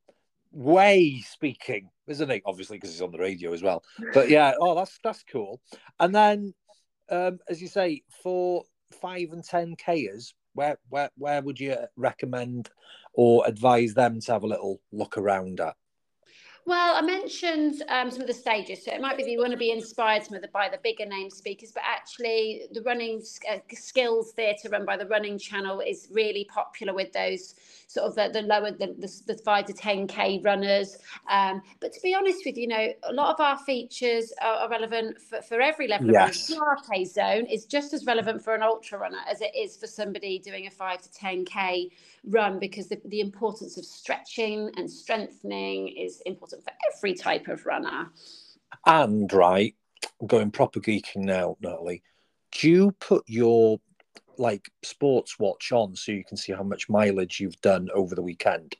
way 0.51 1.21
speaking, 1.21 1.89
isn't 2.07 2.29
he? 2.29 2.41
Obviously, 2.45 2.77
because 2.77 2.91
he's 2.91 3.01
on 3.01 3.11
the 3.11 3.17
radio 3.17 3.53
as 3.53 3.63
well. 3.63 3.83
But 4.13 4.29
yeah, 4.29 4.53
oh, 4.59 4.75
that's 4.75 4.99
that's 5.03 5.23
cool. 5.31 5.61
And 5.99 6.13
then, 6.13 6.53
um, 7.09 7.39
as 7.47 7.61
you 7.61 7.69
say, 7.69 8.03
for 8.23 8.63
five 9.01 9.29
and 9.31 9.43
ten 9.43 9.75
kers, 9.77 10.33
where 10.59 10.77
where 10.89 11.09
where 11.15 11.41
would 11.41 11.57
you 11.57 11.77
recommend 11.95 12.69
or 13.13 13.47
advise 13.47 13.93
them 13.93 14.19
to 14.19 14.33
have 14.33 14.43
a 14.43 14.47
little 14.47 14.81
look 14.91 15.17
around 15.17 15.61
at? 15.61 15.75
Well, 16.69 16.95
I 16.95 17.01
mentioned 17.01 17.83
um, 17.89 18.11
some 18.11 18.21
of 18.21 18.27
the 18.29 18.33
stages, 18.35 18.85
so 18.85 18.93
it 18.93 19.01
might 19.01 19.17
be 19.17 19.25
that 19.25 19.31
you 19.31 19.39
want 19.41 19.51
to 19.51 19.57
be 19.57 19.73
inspired 19.73 20.23
some 20.25 20.37
of 20.37 20.43
the, 20.43 20.49
by 20.49 20.69
the 20.69 20.79
bigger 20.83 21.05
name 21.05 21.29
speakers, 21.29 21.73
but 21.73 21.83
actually, 21.85 22.63
the 22.73 22.83
running 22.83 23.21
uh, 23.51 23.59
skills 23.73 24.31
theatre 24.33 24.69
run 24.69 24.85
by 24.85 24.97
the 24.97 25.07
Running 25.07 25.39
Channel 25.39 25.81
is 25.81 26.07
really 26.13 26.45
popular 26.45 26.95
with 26.95 27.13
those 27.13 27.55
sort 27.89 28.07
of 28.07 28.15
the, 28.15 28.31
the 28.33 28.47
lower, 28.47 28.71
the, 28.71 28.95
the, 28.99 29.33
the 29.35 29.39
five 29.43 29.65
to 29.67 29.73
ten 29.73 30.07
k 30.07 30.41
runners. 30.45 30.97
Um, 31.29 31.63
but 31.81 31.93
to 31.93 32.01
be 32.01 32.15
honest 32.15 32.43
with 32.47 32.57
you, 32.57 32.63
you 32.63 32.69
know, 32.69 32.93
a 33.03 33.13
lot 33.13 33.33
of 33.35 33.41
our 33.41 33.59
features 33.59 34.33
are, 34.41 34.57
are 34.59 34.69
relevant 34.69 35.21
for, 35.21 35.41
for 35.43 35.61
every 35.61 35.87
level 35.87 36.09
Yes. 36.09 36.11
of 36.11 36.19
running. 36.19 36.45
The 36.47 36.57
arcade 36.59 37.09
zone 37.09 37.45
is 37.47 37.65
just 37.65 37.93
as 37.93 38.05
relevant 38.07 38.43
for 38.43 38.55
an 38.55 38.63
ultra 38.63 38.99
runner 38.99 39.19
as 39.29 39.41
it 39.41 39.51
is 39.57 39.77
for 39.77 39.87
somebody 39.87 40.39
doing 40.39 40.67
a 40.67 40.71
five 40.71 41.01
to 41.03 41.11
ten 41.13 41.45
k 41.45 41.91
run 42.25 42.59
because 42.59 42.89
the, 42.89 43.01
the 43.05 43.21
importance 43.21 43.77
of 43.77 43.85
stretching 43.85 44.71
and 44.77 44.89
strengthening 44.89 45.89
is 45.89 46.21
important 46.25 46.58
for 46.59 46.73
every 46.93 47.13
type 47.13 47.47
of 47.47 47.65
runner. 47.65 48.09
And 48.85 49.31
right, 49.31 49.75
I'm 50.19 50.27
going 50.27 50.51
proper 50.51 50.79
geeking 50.79 51.17
now, 51.17 51.57
Nathalie. 51.61 52.03
Do 52.51 52.69
you 52.69 52.91
put 52.99 53.23
your 53.27 53.79
like 54.37 54.71
sports 54.83 55.37
watch 55.37 55.71
on 55.71 55.95
so 55.95 56.11
you 56.11 56.23
can 56.23 56.37
see 56.37 56.53
how 56.53 56.63
much 56.63 56.89
mileage 56.89 57.39
you've 57.39 57.59
done 57.61 57.89
over 57.93 58.15
the 58.15 58.21
weekend? 58.21 58.75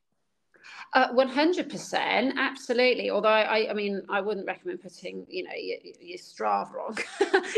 Uh, 0.94 1.13
100%, 1.13 2.36
absolutely. 2.36 3.10
Although 3.10 3.30
I, 3.30 3.70
I 3.70 3.74
mean, 3.74 4.02
I 4.10 4.22
wouldn't 4.22 4.48
recommend 4.48 4.82
putting, 4.82 5.26
you 5.30 5.44
know, 5.44 5.52
your, 5.56 5.78
your 6.02 6.18
Strava 6.18 6.76
on 6.88 6.96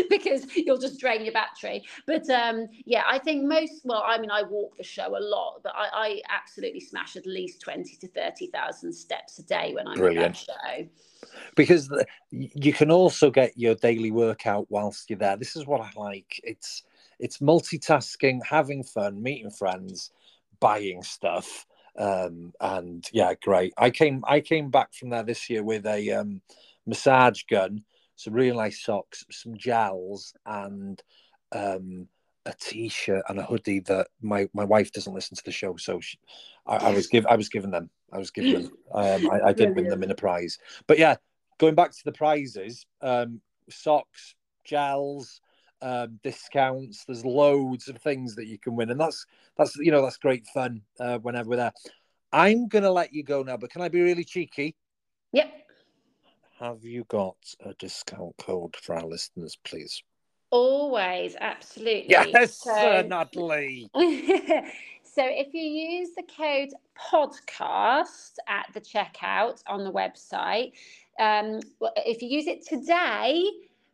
because 0.10 0.46
you'll 0.56 0.78
just 0.78 1.00
drain 1.00 1.24
your 1.24 1.34
battery. 1.34 1.84
But 2.06 2.30
um, 2.30 2.68
yeah, 2.86 3.04
I 3.08 3.20
think 3.20 3.46
most, 3.46 3.82
well, 3.84 4.04
I 4.06 4.18
mean, 4.18 4.32
I 4.32 4.44
walk 4.44 4.78
the 4.78 4.84
show 4.84 5.18
a 5.18 5.20
lot, 5.20 5.62
but 5.64 5.74
I, 5.76 5.90
I 5.94 6.22
absolutely 6.30 6.82
smash 6.82 7.16
at 7.16 7.26
least 7.26 7.62
20 7.62 7.96
to 7.98 8.08
30,000 8.08 8.94
steps 8.94 9.40
a 9.40 9.44
day 9.44 9.74
when 9.74 9.88
I'm 9.88 9.98
Brilliant. 9.98 10.38
show. 10.38 10.88
Because 11.56 11.88
the, 11.88 12.06
you 12.32 12.74
can 12.74 12.92
also 12.92 13.30
get 13.30 13.58
your 13.58 13.76
daily 13.76 14.12
workout 14.12 14.66
whilst 14.70 15.10
you're 15.10 15.20
there. 15.20 15.38
This 15.38 15.56
is 15.56 15.66
what 15.66 15.82
I 15.82 15.92
like. 15.96 16.40
It's 16.44 16.84
it's 17.20 17.38
multitasking, 17.38 18.44
having 18.44 18.84
fun, 18.84 19.22
meeting 19.22 19.52
friends, 19.52 20.12
buying 20.60 21.04
stuff. 21.04 21.68
Um, 21.98 22.54
and 22.60 23.06
yeah, 23.12 23.34
great. 23.42 23.74
I 23.78 23.90
came 23.90 24.24
I 24.28 24.40
came 24.40 24.70
back 24.70 24.94
from 24.94 25.10
there 25.10 25.24
this 25.24 25.50
year 25.50 25.64
with 25.64 25.86
a 25.86 26.12
um, 26.12 26.42
massage 26.86 27.44
gun, 27.50 27.84
some 28.16 28.34
really 28.34 28.56
nice 28.56 28.84
socks, 28.84 29.26
some 29.30 29.58
gels, 29.58 30.34
and 30.46 31.02
um, 31.52 32.08
a 32.46 32.54
t-shirt 32.60 33.24
and 33.30 33.40
a 33.40 33.44
hoodie 33.44 33.82
that 33.82 34.08
my, 34.22 34.48
my 34.54 34.64
wife 34.64 34.92
doesn't 34.92 35.14
listen 35.14 35.36
to 35.38 35.44
the 35.44 35.52
show, 35.52 35.76
so 35.78 36.00
she, 36.00 36.18
I, 36.66 36.78
I 36.78 36.90
was 36.92 37.08
give 37.08 37.26
I 37.28 37.36
was 37.36 37.50
given 37.50 37.72
them. 37.72 37.90
I 38.12 38.18
was 38.18 38.32
given 38.32 38.54
them. 38.54 38.72
Um, 38.94 39.32
I, 39.32 39.40
I 39.48 39.54
did 39.54 39.74
win 39.74 39.88
them 39.88 40.04
in 40.04 40.12
a 40.12 40.16
prize, 40.16 40.58
but 40.86 41.00
yeah, 41.00 41.16
going 41.60 41.76
back 41.76 41.92
to 41.92 42.04
the 42.04 42.12
prizes, 42.12 42.86
um, 43.02 43.40
socks, 43.70 44.36
gels, 44.66 45.40
um, 45.82 46.20
discounts. 46.24 47.06
There's 47.06 47.26
loads 47.26 47.88
of 47.88 47.98
things 47.98 48.36
that 48.36 48.48
you 48.48 48.58
can 48.58 48.76
win, 48.76 48.92
and 48.92 49.00
that's 49.00 49.26
that's 49.58 49.76
you 49.78 49.92
know 49.92 50.02
that's 50.02 50.18
great 50.18 50.46
fun 50.48 50.82
uh, 51.00 51.18
whenever 51.20 51.50
we're 51.50 51.56
there. 51.58 51.74
I'm 52.32 52.68
gonna 52.68 52.92
let 52.92 53.14
you 53.14 53.24
go 53.24 53.44
now, 53.44 53.58
but 53.58 53.70
can 53.72 53.82
I 53.82 53.90
be 53.90 54.02
really 54.02 54.24
cheeky? 54.24 54.76
Yep. 55.34 55.52
Have 56.60 56.84
you 56.84 57.06
got 57.06 57.38
a 57.66 57.74
discount 57.74 58.36
code 58.38 58.76
for 58.76 58.96
our 58.96 59.06
listeners, 59.06 59.58
please? 59.64 60.04
Always, 60.52 61.36
absolutely. 61.40 62.08
Yes, 62.10 62.58
So- 62.58 62.72
uh, 62.72 63.04
Nathalie. 63.08 63.90
so 63.96 65.24
if 65.26 65.54
you 65.54 65.62
use 65.62 66.10
the 66.16 66.24
code 66.38 66.70
podcast 67.12 68.34
at 68.48 68.68
the 68.74 68.82
checkout 68.82 69.64
on 69.66 69.84
the 69.84 69.92
website, 69.92 70.74
um, 71.20 71.62
if 71.98 72.22
you 72.22 72.28
use 72.28 72.48
it 72.48 72.68
today, 72.68 73.44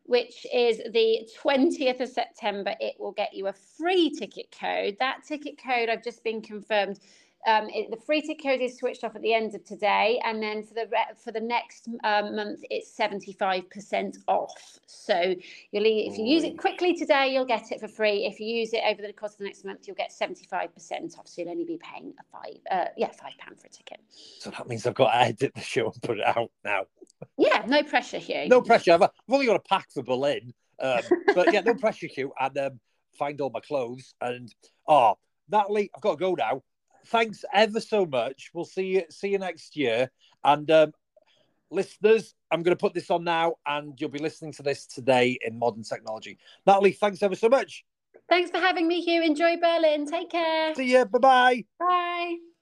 which 0.08 0.48
is 0.54 0.78
the 0.94 1.30
20th 1.44 2.00
of 2.00 2.10
September, 2.10 2.74
it 2.80 2.96
will 3.00 3.12
get 3.12 3.34
you 3.34 3.48
a 3.48 3.54
free 3.54 4.10
ticket 4.10 4.56
code. 4.58 4.96
That 5.00 5.24
ticket 5.28 5.62
code, 5.62 5.90
I've 5.90 6.04
just 6.04 6.24
been 6.24 6.42
confirmed, 6.42 7.00
um, 7.46 7.70
it, 7.70 7.92
the 7.92 7.98
free 7.98 8.22
ticket 8.22 8.44
code 8.44 8.62
is 8.62 8.78
switched 8.78 9.04
off 9.04 9.16
at 9.16 9.22
the 9.22 9.34
end 9.34 9.54
of 9.56 9.64
today, 9.64 10.20
and 10.24 10.42
then 10.42 10.64
for 10.64 10.74
the 10.74 10.88
re- 10.92 11.16
for 11.24 11.32
the 11.32 11.40
next 11.40 11.88
um, 12.04 12.36
month, 12.36 12.62
it's 12.70 12.92
seventy 12.92 13.34
five 13.34 13.70
percent 13.70 14.18
off. 14.28 14.80
So 14.88 15.36
you'll 15.72 15.86
if 15.86 16.18
you 16.18 16.26
use 16.26 16.44
it 16.44 16.58
quickly 16.58 16.96
today, 16.96 17.32
you'll 17.32 17.46
get 17.46 17.72
it 17.72 17.80
for 17.80 17.88
free. 17.88 18.26
If 18.26 18.40
you 18.40 18.48
use 18.48 18.74
it 18.74 18.82
over 18.88 19.02
the 19.02 19.14
course 19.14 19.34
of 19.34 19.40
the 19.40 19.46
next 19.46 19.66
month, 19.66 19.88
you'll 19.88 19.96
get 19.96 20.12
seventy 20.12 20.46
five 20.46 20.74
percent 20.74 21.16
off. 21.20 21.28
So 21.28 21.42
you'll 21.42 21.52
only 21.52 21.66
be 21.66 21.78
paying 21.78 22.14
a 22.20 22.24
five, 22.32 22.58
uh, 22.72 22.90
yeah, 22.98 23.12
five 23.12 23.34
pound 23.40 23.60
for 23.60 23.68
a 23.68 23.70
ticket. 23.70 24.00
So 24.40 24.50
that 24.50 24.68
means 24.68 24.86
I've 24.86 24.96
got 24.96 25.12
to 25.12 25.18
edit 25.18 25.54
the 25.54 25.62
show 25.62 25.92
and 25.92 26.02
put 26.02 26.18
it 26.18 26.26
out 26.26 26.52
now. 26.64 26.86
Yeah, 27.38 27.64
no 27.68 27.84
pressure 27.84 28.20
here. 28.20 28.48
No 28.48 28.62
pressure. 28.62 28.94
I've, 28.94 29.04
I've 29.04 29.12
only 29.30 29.46
got 29.46 29.56
a 29.56 29.60
pack 29.60 29.92
for 29.92 30.04
Berlin, 30.04 30.54
um, 30.80 31.02
but 31.34 31.54
yeah, 31.54 31.62
no 31.62 31.76
pressure, 31.76 32.08
Hugh. 32.08 32.34
And 32.40 32.58
um, 32.58 32.80
find 33.18 33.40
all 33.42 33.50
my 33.50 33.60
clothes. 33.62 34.14
And 34.22 34.54
oh, 34.88 35.16
Nathalie, 35.50 35.90
I've 35.96 36.02
got 36.02 36.12
to 36.12 36.18
go 36.18 36.34
now. 36.34 36.64
Thanks 37.08 37.46
ever 37.54 37.80
so 37.80 38.06
much. 38.06 38.52
We'll 38.54 38.66
see 38.66 38.86
you 38.86 39.04
see 39.10 39.30
you 39.30 39.40
next 39.40 39.76
year. 39.76 40.10
And 40.44 40.70
um, 40.72 40.94
listeners, 41.72 42.36
I'm 42.52 42.64
going 42.64 42.76
to 42.76 42.80
put 42.80 42.94
this 42.94 43.10
on 43.10 43.24
now, 43.24 43.56
and 43.66 44.00
you'll 44.00 44.10
be 44.10 44.20
listening 44.20 44.54
to 44.54 44.64
this 44.64 44.86
today 44.86 45.38
in 45.42 45.58
modern 45.58 45.84
technology. 45.84 46.38
Nathalie, 46.66 46.92
thanks 46.92 47.24
ever 47.24 47.36
so 47.36 47.50
much. 47.50 47.86
Thanks 48.30 48.52
for 48.52 48.58
having 48.58 48.88
me, 48.88 49.02
Hugh. 49.02 49.24
Enjoy 49.24 49.58
Berlin. 49.58 50.06
Take 50.06 50.30
care. 50.30 50.76
See 50.76 50.92
you. 50.92 51.06
Bye-bye. 51.06 51.66
Bye. 51.80 52.57